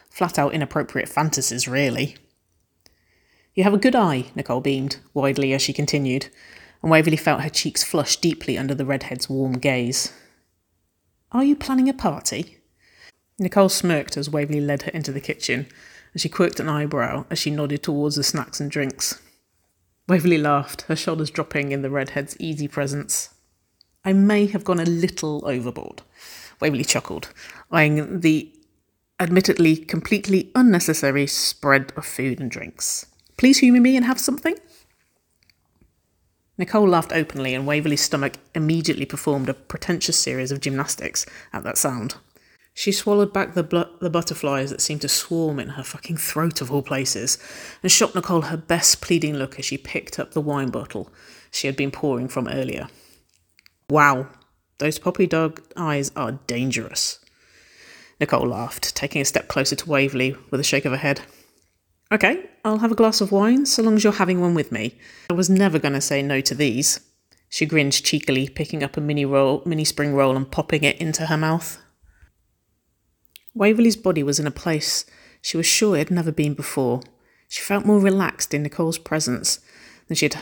Flat 0.09 0.39
out 0.39 0.53
inappropriate 0.53 1.09
fantasies, 1.09 1.67
really. 1.67 2.15
You 3.55 3.63
have 3.63 3.73
a 3.73 3.77
good 3.77 3.95
eye, 3.95 4.31
Nicole 4.35 4.61
beamed, 4.61 4.97
widely 5.13 5.53
as 5.53 5.61
she 5.61 5.73
continued, 5.73 6.27
and 6.81 6.89
Waverley 6.89 7.17
felt 7.17 7.41
her 7.41 7.49
cheeks 7.49 7.83
flush 7.83 8.17
deeply 8.17 8.57
under 8.57 8.73
the 8.73 8.85
redhead's 8.85 9.29
warm 9.29 9.59
gaze. 9.59 10.11
Are 11.31 11.43
you 11.43 11.55
planning 11.55 11.87
a 11.87 11.93
party? 11.93 12.57
Nicole 13.37 13.69
smirked 13.69 14.17
as 14.17 14.29
Waverley 14.29 14.59
led 14.59 14.83
her 14.83 14.91
into 14.91 15.11
the 15.11 15.21
kitchen, 15.21 15.67
and 16.13 16.21
she 16.21 16.29
quirked 16.29 16.59
an 16.59 16.67
eyebrow 16.67 17.25
as 17.29 17.37
she 17.37 17.51
nodded 17.51 17.83
towards 17.83 18.15
the 18.15 18.23
snacks 18.23 18.59
and 18.59 18.71
drinks. 18.71 19.21
Waverley 20.07 20.39
laughed, 20.39 20.83
her 20.83 20.95
shoulders 20.95 21.29
dropping 21.29 21.71
in 21.71 21.83
the 21.83 21.91
redhead's 21.91 22.35
easy 22.39 22.67
presence. 22.67 23.29
I 24.03 24.13
may 24.13 24.47
have 24.47 24.63
gone 24.63 24.79
a 24.79 24.85
little 24.85 25.43
overboard. 25.45 26.01
Waverley 26.59 26.83
chuckled, 26.83 27.29
eyeing 27.71 28.21
the 28.21 28.51
admittedly 29.19 29.75
completely 29.77 30.51
unnecessary 30.55 31.27
spread 31.27 31.93
of 31.95 32.05
food 32.05 32.39
and 32.39 32.49
drinks. 32.49 33.05
Please 33.43 33.57
humour 33.57 33.81
me 33.81 33.97
and 33.97 34.05
have 34.05 34.21
something? 34.21 34.55
Nicole 36.57 36.87
laughed 36.87 37.11
openly, 37.11 37.53
and 37.53 37.67
Waverley's 37.67 37.99
stomach 37.99 38.35
immediately 38.55 39.03
performed 39.03 39.49
a 39.49 39.53
pretentious 39.53 40.17
series 40.17 40.49
of 40.49 40.61
gymnastics 40.61 41.25
at 41.51 41.61
that 41.65 41.77
sound. 41.77 42.15
She 42.73 42.93
swallowed 42.93 43.33
back 43.33 43.53
the, 43.53 43.63
bl- 43.63 43.97
the 43.99 44.09
butterflies 44.09 44.69
that 44.69 44.79
seemed 44.79 45.01
to 45.01 45.09
swarm 45.09 45.59
in 45.59 45.71
her 45.71 45.83
fucking 45.83 46.15
throat 46.15 46.61
of 46.61 46.71
all 46.71 46.83
places, 46.83 47.37
and 47.83 47.91
shot 47.91 48.15
Nicole 48.15 48.43
her 48.43 48.55
best 48.55 49.01
pleading 49.01 49.33
look 49.33 49.59
as 49.59 49.65
she 49.65 49.77
picked 49.77 50.19
up 50.19 50.31
the 50.31 50.39
wine 50.39 50.69
bottle 50.69 51.11
she 51.51 51.67
had 51.67 51.75
been 51.75 51.91
pouring 51.91 52.29
from 52.29 52.47
earlier. 52.47 52.87
Wow, 53.89 54.29
those 54.77 54.99
poppy 54.99 55.27
dog 55.27 55.61
eyes 55.75 56.13
are 56.15 56.39
dangerous. 56.47 57.19
Nicole 58.21 58.47
laughed, 58.47 58.95
taking 58.95 59.21
a 59.21 59.25
step 59.25 59.49
closer 59.49 59.75
to 59.75 59.89
Waverley 59.89 60.37
with 60.49 60.61
a 60.61 60.63
shake 60.63 60.85
of 60.85 60.93
her 60.93 60.97
head. 60.97 61.19
Okay, 62.13 62.47
I'll 62.63 62.77
have 62.77 62.91
a 62.91 62.95
glass 62.95 63.21
of 63.21 63.31
wine 63.31 63.65
so 63.65 63.81
long 63.81 63.95
as 63.95 64.03
you're 64.03 64.13
having 64.13 64.39
one 64.39 64.53
with 64.53 64.71
me. 64.71 64.99
I 65.31 65.33
was 65.33 65.49
never 65.49 65.79
going 65.79 65.95
to 65.95 66.01
say 66.01 66.21
no 66.21 66.41
to 66.41 66.53
these. 66.53 66.99
She 67.49 67.65
grinned 67.65 67.93
cheekily, 67.93 68.49
picking 68.49 68.83
up 68.83 68.97
a 68.97 69.01
mini 69.01 69.25
roll, 69.25 69.63
mini 69.65 69.83
spring 69.83 70.13
roll 70.13 70.37
and 70.37 70.49
popping 70.49 70.83
it 70.83 70.99
into 70.99 71.25
her 71.25 71.37
mouth. 71.37 71.81
Waverley's 73.55 73.97
body 73.97 74.21
was 74.21 74.39
in 74.39 74.45
a 74.45 74.51
place 74.51 75.05
she 75.41 75.57
was 75.57 75.65
sure 75.65 75.95
it 75.95 75.99
had 75.99 76.11
never 76.11 76.31
been 76.31 76.53
before. 76.53 77.01
She 77.49 77.61
felt 77.61 77.85
more 77.85 77.99
relaxed 77.99 78.53
in 78.53 78.61
Nicole's 78.61 78.99
presence 78.99 79.59
than 80.07 80.15
she 80.15 80.25
had, 80.25 80.37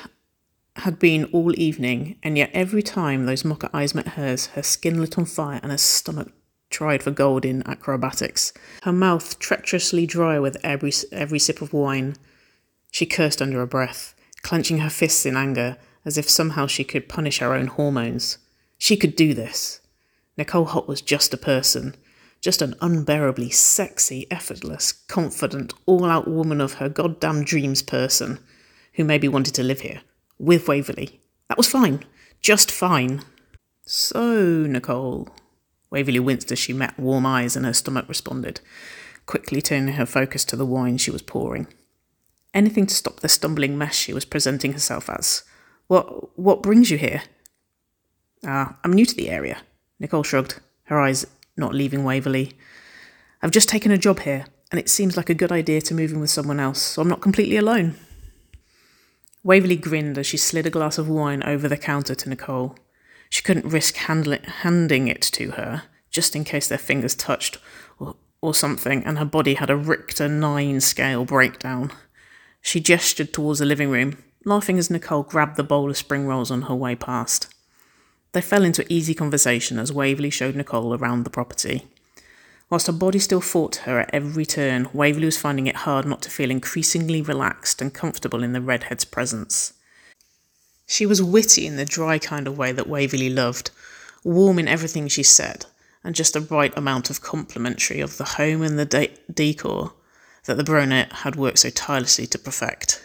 had 0.76 1.00
been 1.00 1.26
all 1.26 1.58
evening, 1.58 2.18
and 2.22 2.38
yet 2.38 2.52
every 2.54 2.84
time 2.84 3.26
those 3.26 3.46
mocker 3.46 3.70
eyes 3.74 3.96
met 3.96 4.10
hers, 4.10 4.48
her 4.48 4.64
skin 4.64 5.00
lit 5.00 5.18
on 5.18 5.26
fire 5.26 5.60
and 5.64 5.72
her 5.72 5.78
stomach 5.78 6.32
tried 6.72 7.04
for 7.04 7.12
gold 7.12 7.46
in 7.46 7.68
acrobatics, 7.68 8.54
her 8.84 8.94
mouth 8.94 9.38
treacherously 9.38 10.08
dry 10.08 10.40
with 10.40 10.58
every, 10.64 10.92
every 11.12 11.40
sip 11.40 11.62
of 11.62 11.74
wine. 11.74 12.16
She 12.90 13.06
cursed 13.06 13.42
under 13.42 13.60
her 13.60 13.68
breath, 13.68 14.16
clenching 14.42 14.80
her 14.80 14.90
fists 14.90 15.26
in 15.26 15.38
anger, 15.38 15.78
as 16.04 16.18
if 16.18 16.30
somehow 16.30 16.66
she 16.66 16.84
could 16.84 17.08
punish 17.08 17.40
her 17.40 17.54
own 17.54 17.68
hormones. 17.68 18.38
She 18.78 18.98
could 18.98 19.16
do 19.16 19.34
this. 19.34 19.82
Nicole 20.38 20.66
Haught 20.66 20.88
was 20.88 21.02
just 21.02 21.34
a 21.34 21.38
person, 21.38 21.96
just 22.42 22.62
an 22.62 22.74
unbearably 22.82 23.52
sexy, 23.52 24.26
effortless, 24.32 24.92
confident, 24.92 25.74
all 25.86 26.06
out 26.06 26.28
woman 26.28 26.60
of 26.60 26.76
her 26.76 26.90
goddamn 26.90 27.44
dreams 27.44 27.84
person 27.84 28.40
who 28.94 29.04
maybe 29.04 29.28
wanted 29.28 29.54
to 29.56 29.64
live 29.64 29.82
here, 29.82 30.02
with 30.40 30.68
Waverley. 30.68 31.22
That 31.48 31.58
was 31.58 31.68
fine. 31.68 32.04
Just 32.42 32.72
fine. 32.72 33.22
So, 33.86 34.66
Nicole, 34.68 35.30
Waverley 35.92 36.20
winced 36.20 36.52
as 36.52 36.58
she 36.58 36.74
met 36.74 36.98
warm 36.98 37.26
eyes 37.26 37.56
and 37.56 37.66
her 37.66 37.74
stomach 37.74 38.08
responded, 38.08 38.62
quickly 39.26 39.62
turning 39.62 39.96
her 39.96 40.06
focus 40.06 40.44
to 40.46 40.56
the 40.56 40.66
wine 40.66 40.98
she 40.98 41.12
was 41.12 41.22
pouring. 41.22 41.68
Anything 42.54 42.88
to 42.88 42.96
stop 42.96 43.20
the 43.20 43.30
stumbling 43.30 43.78
mess 43.78 43.96
she 43.96 44.14
was 44.14 44.26
presenting 44.26 44.74
herself 44.74 45.10
as. 45.10 45.44
What 45.88 46.38
what 46.40 46.64
brings 46.64 46.90
you 46.90 46.98
here? 46.98 47.24
Ah, 48.46 48.78
I'm 48.84 48.94
new 48.94 49.06
to 49.06 49.16
the 49.16 49.30
area. 49.30 49.62
Nicole 50.00 50.24
shrugged, 50.24 50.60
her 50.86 51.00
eyes 51.00 51.28
not 51.56 51.76
leaving 51.76 52.04
Waverley. 52.04 52.54
I've 53.42 53.52
just 53.52 53.70
taken 53.70 53.92
a 53.92 53.98
job 53.98 54.22
here, 54.22 54.46
and 54.72 54.80
it 54.80 54.90
seems 54.90 55.18
like 55.18 55.30
a 55.30 55.36
good 55.36 55.52
idea 55.52 55.82
to 55.82 55.94
move 55.94 56.12
in 56.12 56.20
with 56.20 56.30
someone 56.30 56.60
else, 56.60 56.82
so 56.82 57.02
I'm 57.02 57.08
not 57.08 57.22
completely 57.22 57.58
alone. 57.58 57.96
Waverley 59.44 59.76
grinned 59.76 60.18
as 60.18 60.28
she 60.28 60.38
slid 60.38 60.66
a 60.66 60.72
glass 60.72 60.98
of 60.98 61.10
wine 61.10 61.44
over 61.44 61.68
the 61.68 61.78
counter 61.78 62.16
to 62.16 62.30
Nicole. 62.30 62.78
She 63.32 63.42
couldn't 63.44 63.72
risk 63.72 63.96
handing 63.96 65.08
it 65.08 65.22
to 65.22 65.52
her, 65.52 65.84
just 66.10 66.36
in 66.36 66.44
case 66.44 66.68
their 66.68 66.78
fingers 66.78 67.16
touched 67.16 67.60
or, 67.98 68.18
or 68.42 68.54
something, 68.54 69.06
and 69.06 69.18
her 69.18 69.26
body 69.26 69.54
had 69.54 69.70
a 69.70 69.78
Richter 69.78 70.28
9 70.28 70.82
scale 70.82 71.24
breakdown. 71.24 71.94
She 72.62 72.82
gestured 72.82 73.32
towards 73.32 73.60
the 73.60 73.66
living 73.66 73.90
room, 73.90 74.22
laughing 74.44 74.78
as 74.78 74.90
Nicole 74.90 75.24
grabbed 75.24 75.56
the 75.56 75.64
bowl 75.64 75.90
of 75.90 75.96
spring 75.96 76.28
rolls 76.28 76.52
on 76.52 76.64
her 76.64 76.76
way 76.76 76.94
past. 76.94 77.48
They 78.34 78.42
fell 78.42 78.66
into 78.66 78.92
easy 78.92 79.14
conversation 79.14 79.80
as 79.80 79.94
Waverley 79.94 80.30
showed 80.30 80.58
Nicole 80.58 80.94
around 80.94 81.24
the 81.24 81.30
property. 81.30 81.88
Whilst 82.70 82.88
her 82.88 82.94
body 82.94 83.20
still 83.20 83.40
fought 83.40 83.78
her 83.88 84.02
at 84.02 84.14
every 84.14 84.46
turn, 84.46 84.90
Waverley 84.92 85.26
was 85.26 85.38
finding 85.38 85.68
it 85.68 85.78
hard 85.78 86.06
not 86.06 86.22
to 86.24 86.30
feel 86.30 86.52
increasingly 86.52 87.22
relaxed 87.22 87.82
and 87.82 87.94
comfortable 87.94 88.44
in 88.44 88.52
the 88.52 88.62
redhead's 88.62 89.06
presence. 89.06 89.72
She 90.92 91.06
was 91.06 91.24
witty 91.24 91.66
in 91.66 91.78
the 91.78 91.86
dry 91.86 92.20
kind 92.20 92.48
of 92.48 92.58
way 92.58 92.74
that 92.74 92.86
Waverley 92.86 93.30
loved, 93.30 93.72
warm 94.26 94.60
in 94.60 94.68
everything 94.68 95.08
she 95.08 95.24
said, 95.24 95.66
and 96.04 96.14
just 96.14 96.34
the 96.34 96.42
right 96.42 96.78
amount 96.78 97.10
of 97.10 97.22
complimentary 97.22 98.02
of 98.02 98.18
the 98.18 98.36
home 98.36 98.62
and 98.62 98.78
the 98.78 98.84
de- 98.84 99.18
decor 99.34 99.94
that 100.44 100.58
the 100.58 100.66
brunette 100.66 101.14
had 101.24 101.38
worked 101.38 101.60
so 101.60 101.70
tirelessly 101.70 102.28
to 102.28 102.38
perfect. 102.38 103.02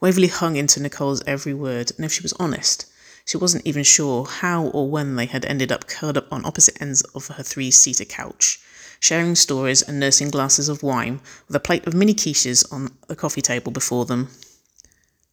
Waverley 0.00 0.26
hung 0.26 0.56
into 0.56 0.82
Nicole's 0.82 1.22
every 1.24 1.54
word, 1.54 1.92
and 1.94 2.04
if 2.04 2.12
she 2.12 2.22
was 2.24 2.32
honest, 2.40 2.86
she 3.24 3.36
wasn't 3.36 3.64
even 3.64 3.84
sure 3.84 4.24
how 4.24 4.64
or 4.64 4.90
when 4.90 5.14
they 5.14 5.26
had 5.26 5.44
ended 5.44 5.70
up 5.70 5.86
curled 5.86 6.16
up 6.16 6.32
on 6.32 6.44
opposite 6.44 6.82
ends 6.82 7.02
of 7.14 7.28
her 7.28 7.44
three 7.44 7.70
seater 7.70 8.04
couch, 8.04 8.58
sharing 8.98 9.36
stories 9.36 9.82
and 9.82 10.00
nursing 10.00 10.30
glasses 10.30 10.68
of 10.68 10.82
wine 10.82 11.20
with 11.46 11.54
a 11.54 11.60
plate 11.60 11.86
of 11.86 11.94
mini 11.94 12.12
quiches 12.12 12.64
on 12.72 12.88
the 13.06 13.14
coffee 13.14 13.40
table 13.40 13.70
before 13.70 14.04
them. 14.04 14.30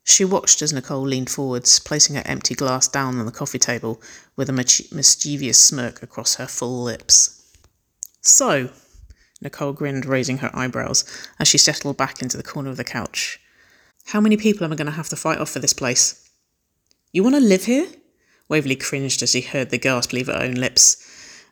She 0.03 0.25
watched 0.25 0.61
as 0.61 0.73
Nicole 0.73 1.03
leaned 1.03 1.29
forwards, 1.29 1.79
placing 1.79 2.15
her 2.15 2.23
empty 2.25 2.55
glass 2.55 2.87
down 2.87 3.19
on 3.19 3.25
the 3.25 3.31
coffee 3.31 3.59
table 3.59 4.01
with 4.35 4.49
a 4.49 4.53
mischievous 4.53 5.59
smirk 5.59 6.01
across 6.01 6.35
her 6.35 6.47
full 6.47 6.83
lips. 6.83 7.53
So, 8.21 8.69
Nicole 9.41 9.73
grinned, 9.73 10.05
raising 10.05 10.39
her 10.39 10.51
eyebrows 10.53 11.05
as 11.39 11.47
she 11.47 11.57
settled 11.57 11.97
back 11.97 12.21
into 12.21 12.37
the 12.37 12.43
corner 12.43 12.69
of 12.69 12.77
the 12.77 12.83
couch. 12.83 13.39
How 14.05 14.21
many 14.21 14.37
people 14.37 14.65
am 14.65 14.73
I 14.73 14.75
going 14.75 14.87
to 14.87 14.91
have 14.91 15.09
to 15.09 15.15
fight 15.15 15.39
off 15.39 15.49
for 15.49 15.59
this 15.59 15.73
place? 15.73 16.29
You 17.11 17.23
want 17.23 17.35
to 17.35 17.41
live 17.41 17.65
here? 17.65 17.87
Waverley 18.49 18.75
cringed 18.75 19.21
as 19.21 19.33
he 19.33 19.41
heard 19.41 19.69
the 19.69 19.77
gasp 19.77 20.13
leave 20.13 20.27
her 20.27 20.33
own 20.33 20.55
lips, 20.55 20.97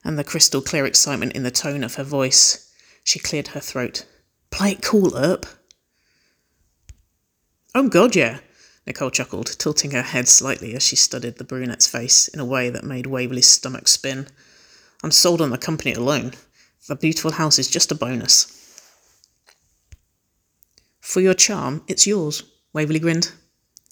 and 0.03 0.17
the 0.17 0.23
crystal 0.23 0.61
clear 0.61 0.85
excitement 0.85 1.33
in 1.33 1.43
the 1.43 1.51
tone 1.51 1.83
of 1.83 1.95
her 1.95 2.03
voice. 2.03 2.73
She 3.03 3.19
cleared 3.19 3.49
her 3.49 3.59
throat. 3.59 4.05
Play 4.51 4.73
it 4.73 4.81
cool, 4.81 5.15
Earp. 5.15 5.45
Oh, 7.75 7.87
God, 7.87 8.15
yeah, 8.15 8.39
Nicole 8.87 9.11
chuckled, 9.11 9.55
tilting 9.59 9.91
her 9.91 10.01
head 10.01 10.27
slightly 10.27 10.73
as 10.73 10.81
she 10.81 10.95
studied 10.95 11.37
the 11.37 11.43
brunette's 11.43 11.85
face 11.85 12.27
in 12.27 12.39
a 12.39 12.45
way 12.45 12.71
that 12.71 12.83
made 12.83 13.05
Waverley's 13.05 13.47
stomach 13.47 13.87
spin. 13.87 14.27
I'm 15.03 15.11
sold 15.11 15.41
on 15.41 15.51
the 15.51 15.57
company 15.57 15.93
alone. 15.93 16.33
The 16.87 16.95
beautiful 16.95 17.33
house 17.33 17.59
is 17.59 17.69
just 17.69 17.91
a 17.91 17.95
bonus. 17.95 18.55
For 20.99 21.21
your 21.21 21.35
charm, 21.35 21.83
it's 21.87 22.07
yours, 22.07 22.43
Waverley 22.73 22.99
grinned, 22.99 23.31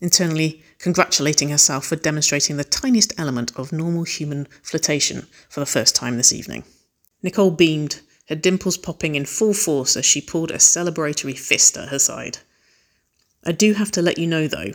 internally 0.01 0.63
congratulating 0.79 1.49
herself 1.49 1.85
for 1.85 1.95
demonstrating 1.95 2.57
the 2.57 2.63
tiniest 2.63 3.13
element 3.19 3.51
of 3.55 3.71
normal 3.71 4.03
human 4.03 4.47
flirtation 4.63 5.27
for 5.49 5.59
the 5.59 5.65
first 5.67 5.95
time 5.95 6.17
this 6.17 6.33
evening. 6.33 6.63
Nicole 7.21 7.51
beamed, 7.51 8.01
her 8.29 8.35
dimples 8.35 8.77
popping 8.77 9.15
in 9.15 9.25
full 9.25 9.53
force 9.53 9.95
as 9.95 10.05
she 10.05 10.21
pulled 10.21 10.51
a 10.51 10.55
celebratory 10.55 11.37
fist 11.37 11.77
at 11.77 11.89
her 11.89 11.99
side. 11.99 12.39
I 13.45 13.51
do 13.51 13.73
have 13.73 13.91
to 13.91 14.01
let 14.01 14.17
you 14.17 14.27
know, 14.27 14.47
though. 14.47 14.73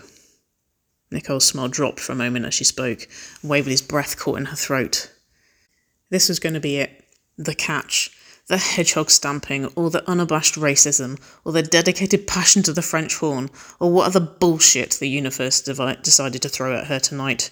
Nicole's 1.10 1.44
smile 1.44 1.68
dropped 1.68 2.00
for 2.00 2.12
a 2.12 2.16
moment 2.16 2.46
as 2.46 2.54
she 2.54 2.64
spoke, 2.64 3.06
Waverley's 3.42 3.82
breath 3.82 4.18
caught 4.18 4.38
in 4.38 4.46
her 4.46 4.56
throat. 4.56 5.10
This 6.10 6.28
was 6.28 6.38
going 6.38 6.54
to 6.54 6.60
be 6.60 6.76
it. 6.76 7.04
The 7.36 7.54
catch. 7.54 8.10
The 8.48 8.58
hedgehog 8.58 9.10
stamping, 9.10 9.66
or 9.76 9.90
the 9.90 10.08
unabashed 10.08 10.56
racism, 10.56 11.20
or 11.44 11.52
the 11.52 11.62
dedicated 11.62 12.26
passion 12.26 12.62
to 12.64 12.72
the 12.72 12.82
French 12.82 13.16
horn, 13.16 13.50
or 13.78 13.92
what 13.92 14.06
other 14.06 14.20
bullshit 14.20 14.92
the 14.92 15.08
universe 15.08 15.60
devi- 15.60 15.96
decided 16.02 16.42
to 16.42 16.48
throw 16.48 16.76
at 16.76 16.88
her 16.88 16.98
tonight. 16.98 17.50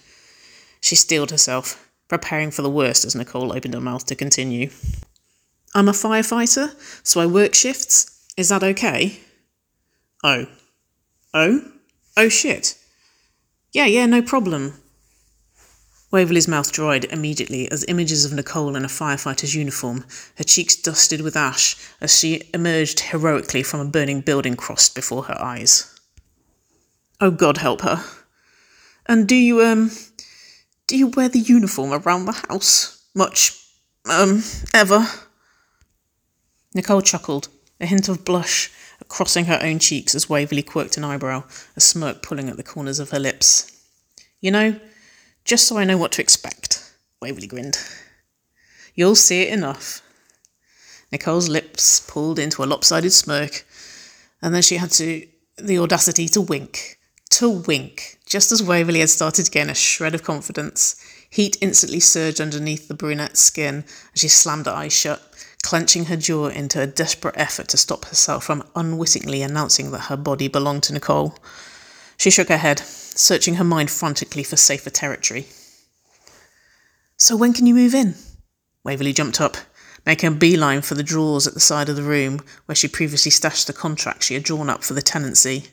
She 0.81 0.97
steeled 0.97 1.31
herself, 1.31 1.88
preparing 2.09 2.50
for 2.50 2.62
the 2.62 2.71
worst 2.71 3.05
as 3.05 3.14
Nicole 3.14 3.52
opened 3.52 3.75
her 3.75 3.81
mouth 3.81 4.05
to 4.07 4.17
continue. 4.17 4.71
I'm 5.75 5.88
a 5.88 5.93
firefighter, 5.93 6.75
so 7.07 7.21
I 7.21 7.26
work 7.26 7.55
shifts. 7.55 8.26
Is 8.37 8.49
that 8.49 8.64
okay? 8.64 9.21
Oh, 10.25 10.47
Oh? 11.33 11.63
Oh 12.17 12.29
shit. 12.29 12.77
Yeah, 13.73 13.87
yeah, 13.87 14.07
no 14.07 14.23
problem. 14.23 14.75
Waverley's 16.11 16.49
mouth 16.49 16.73
dried 16.73 17.05
immediately 17.05 17.71
as 17.71 17.85
images 17.87 18.25
of 18.25 18.33
Nicole 18.33 18.75
in 18.75 18.85
a 18.85 18.88
firefighter's 18.88 19.55
uniform, 19.55 20.05
her 20.38 20.45
cheeks 20.45 20.75
dusted 20.75 21.21
with 21.21 21.37
ash 21.37 21.77
as 22.01 22.19
she 22.19 22.43
emerged 22.53 22.99
heroically 22.99 23.62
from 23.62 23.79
a 23.79 23.85
burning 23.85 24.21
building 24.21 24.57
crossed 24.57 24.97
before 24.97 25.25
her 25.25 25.40
eyes. 25.40 25.95
Oh 27.21 27.31
God 27.31 27.59
help 27.59 27.83
her. 27.83 28.05
And 29.07 29.29
do 29.29 29.37
you, 29.37 29.62
um, 29.62 29.93
do 30.88 30.97
you 30.97 31.07
wear 31.09 31.29
the 31.29 31.38
uniform 31.38 31.93
around 31.93 32.25
the 32.25 32.45
house? 32.49 33.05
Much, 33.14 33.57
um, 34.09 34.43
ever? 34.75 35.07
Nicole 36.75 37.03
chuckled, 37.03 37.49
a 37.81 37.87
hint 37.87 38.09
of 38.09 38.25
blush 38.25 38.73
crossing 39.11 39.46
her 39.46 39.59
own 39.61 39.79
cheeks 39.79 40.14
as 40.14 40.31
Waverley 40.31 40.62
quirked 40.62 40.96
an 40.96 41.05
eyebrow, 41.05 41.44
a 41.77 41.81
smirk 41.81 42.23
pulling 42.23 42.49
at 42.49 42.57
the 42.57 42.62
corners 42.62 42.99
of 42.99 43.11
her 43.11 43.18
lips. 43.18 43.70
You 44.40 44.53
know, 44.53 44.81
just 45.44 45.66
so 45.68 45.77
I 45.77 45.85
know 45.85 45.99
what 45.99 46.12
to 46.12 46.23
expect, 46.23 46.94
Waverley 47.20 47.49
grinned. 47.49 47.77
You'll 48.94 49.16
see 49.16 49.42
it 49.42 49.53
enough. 49.53 50.01
Nicole's 51.12 51.49
lips 51.49 52.01
pulled 52.09 52.38
into 52.38 52.62
a 52.62 52.66
lopsided 52.66 53.12
smirk, 53.12 53.66
and 54.40 54.55
then 54.55 54.62
she 54.62 54.77
had 54.77 54.92
to 54.92 55.27
the 55.59 55.79
audacity 55.79 56.29
to 56.29 56.40
wink. 56.40 56.99
To 57.31 57.51
wink, 57.51 58.18
just 58.27 58.53
as 58.53 58.62
Waverley 58.62 59.01
had 59.01 59.11
started 59.11 59.44
to 59.44 59.51
gain 59.51 59.70
a 59.70 59.75
shred 59.75 60.14
of 60.14 60.23
confidence. 60.23 60.96
Heat 61.29 61.57
instantly 61.61 62.01
surged 62.01 62.40
underneath 62.40 62.88
the 62.88 62.94
brunette's 62.94 63.40
skin 63.40 63.85
as 64.14 64.20
she 64.20 64.29
slammed 64.29 64.66
her 64.66 64.73
eyes 64.73 64.92
shut 64.92 65.30
clenching 65.62 66.07
her 66.07 66.16
jaw 66.16 66.49
into 66.49 66.81
a 66.81 66.87
desperate 66.87 67.35
effort 67.37 67.68
to 67.68 67.77
stop 67.77 68.07
herself 68.07 68.44
from 68.44 68.66
unwittingly 68.75 69.42
announcing 69.42 69.90
that 69.90 70.07
her 70.07 70.16
body 70.16 70.49
belonged 70.49 70.83
to 70.85 70.92
Nicole. 70.92 71.37
She 72.16 72.31
shook 72.31 72.49
her 72.49 72.57
head, 72.57 72.79
searching 72.81 73.55
her 73.55 73.64
mind 73.64 73.90
frantically 73.90 74.42
for 74.42 74.57
safer 74.57 74.90
territory. 74.90 75.46
So 77.16 77.37
when 77.37 77.53
can 77.53 77.66
you 77.66 77.75
move 77.75 77.94
in? 77.94 78.14
Waverley 78.85 79.12
jumped 79.12 79.40
up, 79.40 79.57
making 80.07 80.29
a 80.29 80.37
beeline 80.37 80.83
for 80.83 80.94
the 80.94 81.03
drawers 81.03 81.46
at 81.46 81.55
the 81.55 81.61
side 81.61 81.88
of 81.88 81.96
the 81.96 82.03
room 82.03 82.40
where 82.66 82.75
she 82.75 82.88
previously 82.88 83.31
stashed 83.31 83.66
the 83.66 83.73
contract 83.73 84.25
she 84.25 84.35
had 84.35 84.42
drawn 84.42 84.70
up 84.70 84.83
for 84.83 84.94
the 84.94 85.03
tenancy. 85.03 85.64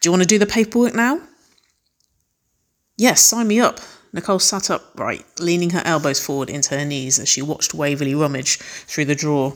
Do 0.00 0.08
you 0.08 0.12
want 0.12 0.22
to 0.22 0.28
do 0.28 0.38
the 0.38 0.46
paperwork 0.46 0.94
now? 0.94 1.20
Yes, 2.96 3.22
sign 3.22 3.48
me 3.48 3.60
up, 3.60 3.80
Nicole 4.12 4.38
sat 4.38 4.70
upright, 4.70 5.24
leaning 5.38 5.70
her 5.70 5.82
elbows 5.84 6.24
forward 6.24 6.50
into 6.50 6.76
her 6.76 6.84
knees 6.84 7.18
as 7.18 7.28
she 7.28 7.42
watched 7.42 7.74
Waverley 7.74 8.14
rummage 8.14 8.58
through 8.58 9.04
the 9.04 9.14
drawer. 9.14 9.54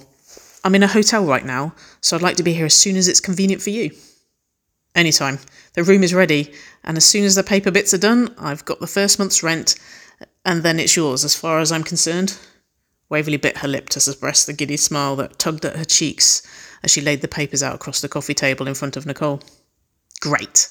I'm 0.62 0.74
in 0.74 0.82
a 0.82 0.88
hotel 0.88 1.24
right 1.24 1.44
now, 1.44 1.74
so 2.00 2.16
I'd 2.16 2.22
like 2.22 2.36
to 2.36 2.42
be 2.42 2.54
here 2.54 2.66
as 2.66 2.76
soon 2.76 2.96
as 2.96 3.08
it's 3.08 3.20
convenient 3.20 3.62
for 3.62 3.70
you. 3.70 3.90
Anytime. 4.94 5.40
The 5.74 5.82
room 5.82 6.04
is 6.04 6.14
ready, 6.14 6.52
and 6.84 6.96
as 6.96 7.04
soon 7.04 7.24
as 7.24 7.34
the 7.34 7.42
paper 7.42 7.72
bits 7.72 7.92
are 7.92 7.98
done, 7.98 8.32
I've 8.38 8.64
got 8.64 8.78
the 8.78 8.86
first 8.86 9.18
month's 9.18 9.42
rent, 9.42 9.74
and 10.44 10.62
then 10.62 10.78
it's 10.78 10.96
yours 10.96 11.24
as 11.24 11.34
far 11.34 11.58
as 11.58 11.72
I'm 11.72 11.82
concerned. 11.82 12.38
Waverley 13.08 13.36
bit 13.36 13.58
her 13.58 13.68
lip 13.68 13.88
to 13.90 14.00
suppress 14.00 14.46
the 14.46 14.52
giddy 14.52 14.76
smile 14.76 15.16
that 15.16 15.38
tugged 15.38 15.64
at 15.64 15.76
her 15.76 15.84
cheeks 15.84 16.42
as 16.82 16.90
she 16.90 17.00
laid 17.00 17.22
the 17.22 17.28
papers 17.28 17.62
out 17.62 17.74
across 17.74 18.00
the 18.00 18.08
coffee 18.08 18.34
table 18.34 18.68
in 18.68 18.74
front 18.74 18.96
of 18.96 19.04
Nicole. 19.04 19.42
Great. 20.20 20.68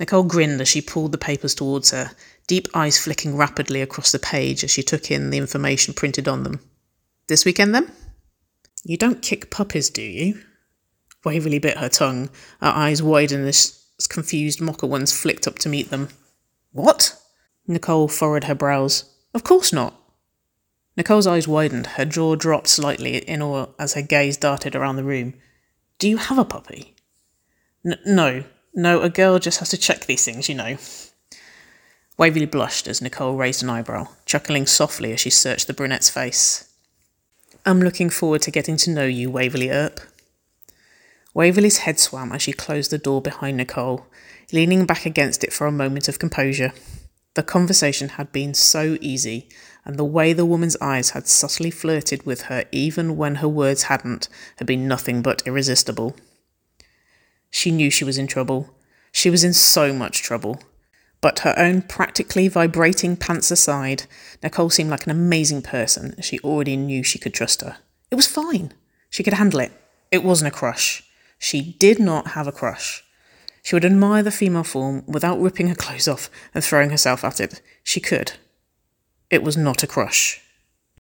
Nicole 0.00 0.22
grinned 0.22 0.62
as 0.62 0.68
she 0.68 0.80
pulled 0.80 1.12
the 1.12 1.18
papers 1.18 1.54
towards 1.54 1.90
her, 1.90 2.10
deep 2.46 2.66
eyes 2.74 2.98
flicking 2.98 3.36
rapidly 3.36 3.82
across 3.82 4.10
the 4.10 4.18
page 4.18 4.64
as 4.64 4.70
she 4.70 4.82
took 4.82 5.10
in 5.10 5.28
the 5.28 5.36
information 5.36 5.92
printed 5.92 6.26
on 6.26 6.42
them. 6.42 6.58
This 7.28 7.44
weekend, 7.44 7.74
then? 7.74 7.92
You 8.82 8.96
don't 8.96 9.20
kick 9.20 9.50
puppies, 9.50 9.90
do 9.90 10.02
you? 10.02 10.42
Waverley 11.22 11.58
bit 11.58 11.76
her 11.76 11.90
tongue, 11.90 12.30
her 12.62 12.68
eyes 12.68 13.02
widened 13.02 13.46
as 13.46 13.84
confused 14.08 14.58
mocker 14.60 14.86
ones 14.86 15.12
flicked 15.12 15.46
up 15.46 15.58
to 15.58 15.68
meet 15.68 15.90
them. 15.90 16.08
What? 16.72 17.14
Nicole 17.66 18.08
furrowed 18.08 18.44
her 18.44 18.54
brows. 18.54 19.04
Of 19.34 19.44
course 19.44 19.70
not. 19.70 19.94
Nicole's 20.96 21.26
eyes 21.26 21.46
widened, 21.46 21.86
her 21.86 22.06
jaw 22.06 22.36
dropped 22.36 22.68
slightly 22.68 23.18
in 23.18 23.42
awe 23.42 23.66
as 23.78 23.94
her 23.94 24.02
gaze 24.02 24.38
darted 24.38 24.74
around 24.74 24.96
the 24.96 25.04
room. 25.04 25.34
Do 25.98 26.08
you 26.08 26.16
have 26.16 26.38
a 26.38 26.44
puppy? 26.44 26.96
N- 27.84 27.98
no. 28.06 28.44
No, 28.74 29.02
a 29.02 29.10
girl 29.10 29.38
just 29.38 29.58
has 29.58 29.70
to 29.70 29.76
check 29.76 30.06
these 30.06 30.24
things, 30.24 30.48
you 30.48 30.54
know. 30.54 30.76
Waverley 32.16 32.46
blushed 32.46 32.86
as 32.86 33.00
Nicole 33.00 33.34
raised 33.34 33.62
an 33.62 33.70
eyebrow, 33.70 34.08
chuckling 34.26 34.66
softly 34.66 35.12
as 35.12 35.20
she 35.20 35.30
searched 35.30 35.66
the 35.66 35.74
brunette's 35.74 36.10
face. 36.10 36.70
I'm 37.66 37.80
looking 37.80 38.10
forward 38.10 38.42
to 38.42 38.50
getting 38.50 38.76
to 38.78 38.90
know 38.90 39.06
you, 39.06 39.30
Waverley 39.30 39.70
Earp. 39.70 40.00
Waverley's 41.34 41.78
head 41.78 41.98
swam 41.98 42.32
as 42.32 42.42
she 42.42 42.52
closed 42.52 42.90
the 42.90 42.98
door 42.98 43.20
behind 43.22 43.56
Nicole, 43.56 44.06
leaning 44.52 44.84
back 44.86 45.06
against 45.06 45.44
it 45.44 45.52
for 45.52 45.66
a 45.66 45.72
moment 45.72 46.08
of 46.08 46.18
composure. 46.18 46.72
The 47.34 47.42
conversation 47.42 48.10
had 48.10 48.32
been 48.32 48.54
so 48.54 48.98
easy, 49.00 49.48
and 49.84 49.96
the 49.96 50.04
way 50.04 50.32
the 50.32 50.44
woman's 50.44 50.76
eyes 50.80 51.10
had 51.10 51.26
subtly 51.26 51.70
flirted 51.70 52.26
with 52.26 52.42
her 52.42 52.64
even 52.72 53.16
when 53.16 53.36
her 53.36 53.48
words 53.48 53.84
hadn't 53.84 54.28
had 54.56 54.66
been 54.66 54.88
nothing 54.88 55.22
but 55.22 55.42
irresistible. 55.46 56.16
She 57.50 57.70
knew 57.70 57.90
she 57.90 58.04
was 58.04 58.18
in 58.18 58.26
trouble. 58.26 58.70
She 59.12 59.30
was 59.30 59.44
in 59.44 59.52
so 59.52 59.92
much 59.92 60.22
trouble. 60.22 60.60
But 61.20 61.40
her 61.40 61.54
own 61.58 61.82
practically 61.82 62.48
vibrating 62.48 63.16
pants 63.16 63.50
aside, 63.50 64.04
Nicole 64.42 64.70
seemed 64.70 64.90
like 64.90 65.04
an 65.04 65.10
amazing 65.10 65.62
person. 65.62 66.14
She 66.22 66.38
already 66.40 66.76
knew 66.76 67.02
she 67.02 67.18
could 67.18 67.34
trust 67.34 67.60
her. 67.60 67.76
It 68.10 68.14
was 68.14 68.26
fine. 68.26 68.72
She 69.10 69.22
could 69.22 69.34
handle 69.34 69.60
it. 69.60 69.72
It 70.10 70.24
wasn't 70.24 70.52
a 70.52 70.56
crush. 70.56 71.02
She 71.38 71.76
did 71.78 71.98
not 71.98 72.28
have 72.28 72.46
a 72.46 72.52
crush. 72.52 73.04
She 73.62 73.76
would 73.76 73.84
admire 73.84 74.22
the 74.22 74.30
female 74.30 74.64
form 74.64 75.04
without 75.06 75.40
ripping 75.40 75.68
her 75.68 75.74
clothes 75.74 76.08
off 76.08 76.30
and 76.54 76.64
throwing 76.64 76.90
herself 76.90 77.24
at 77.24 77.40
it. 77.40 77.60
She 77.84 78.00
could. 78.00 78.32
It 79.28 79.42
was 79.42 79.56
not 79.56 79.82
a 79.82 79.86
crush. 79.86 80.40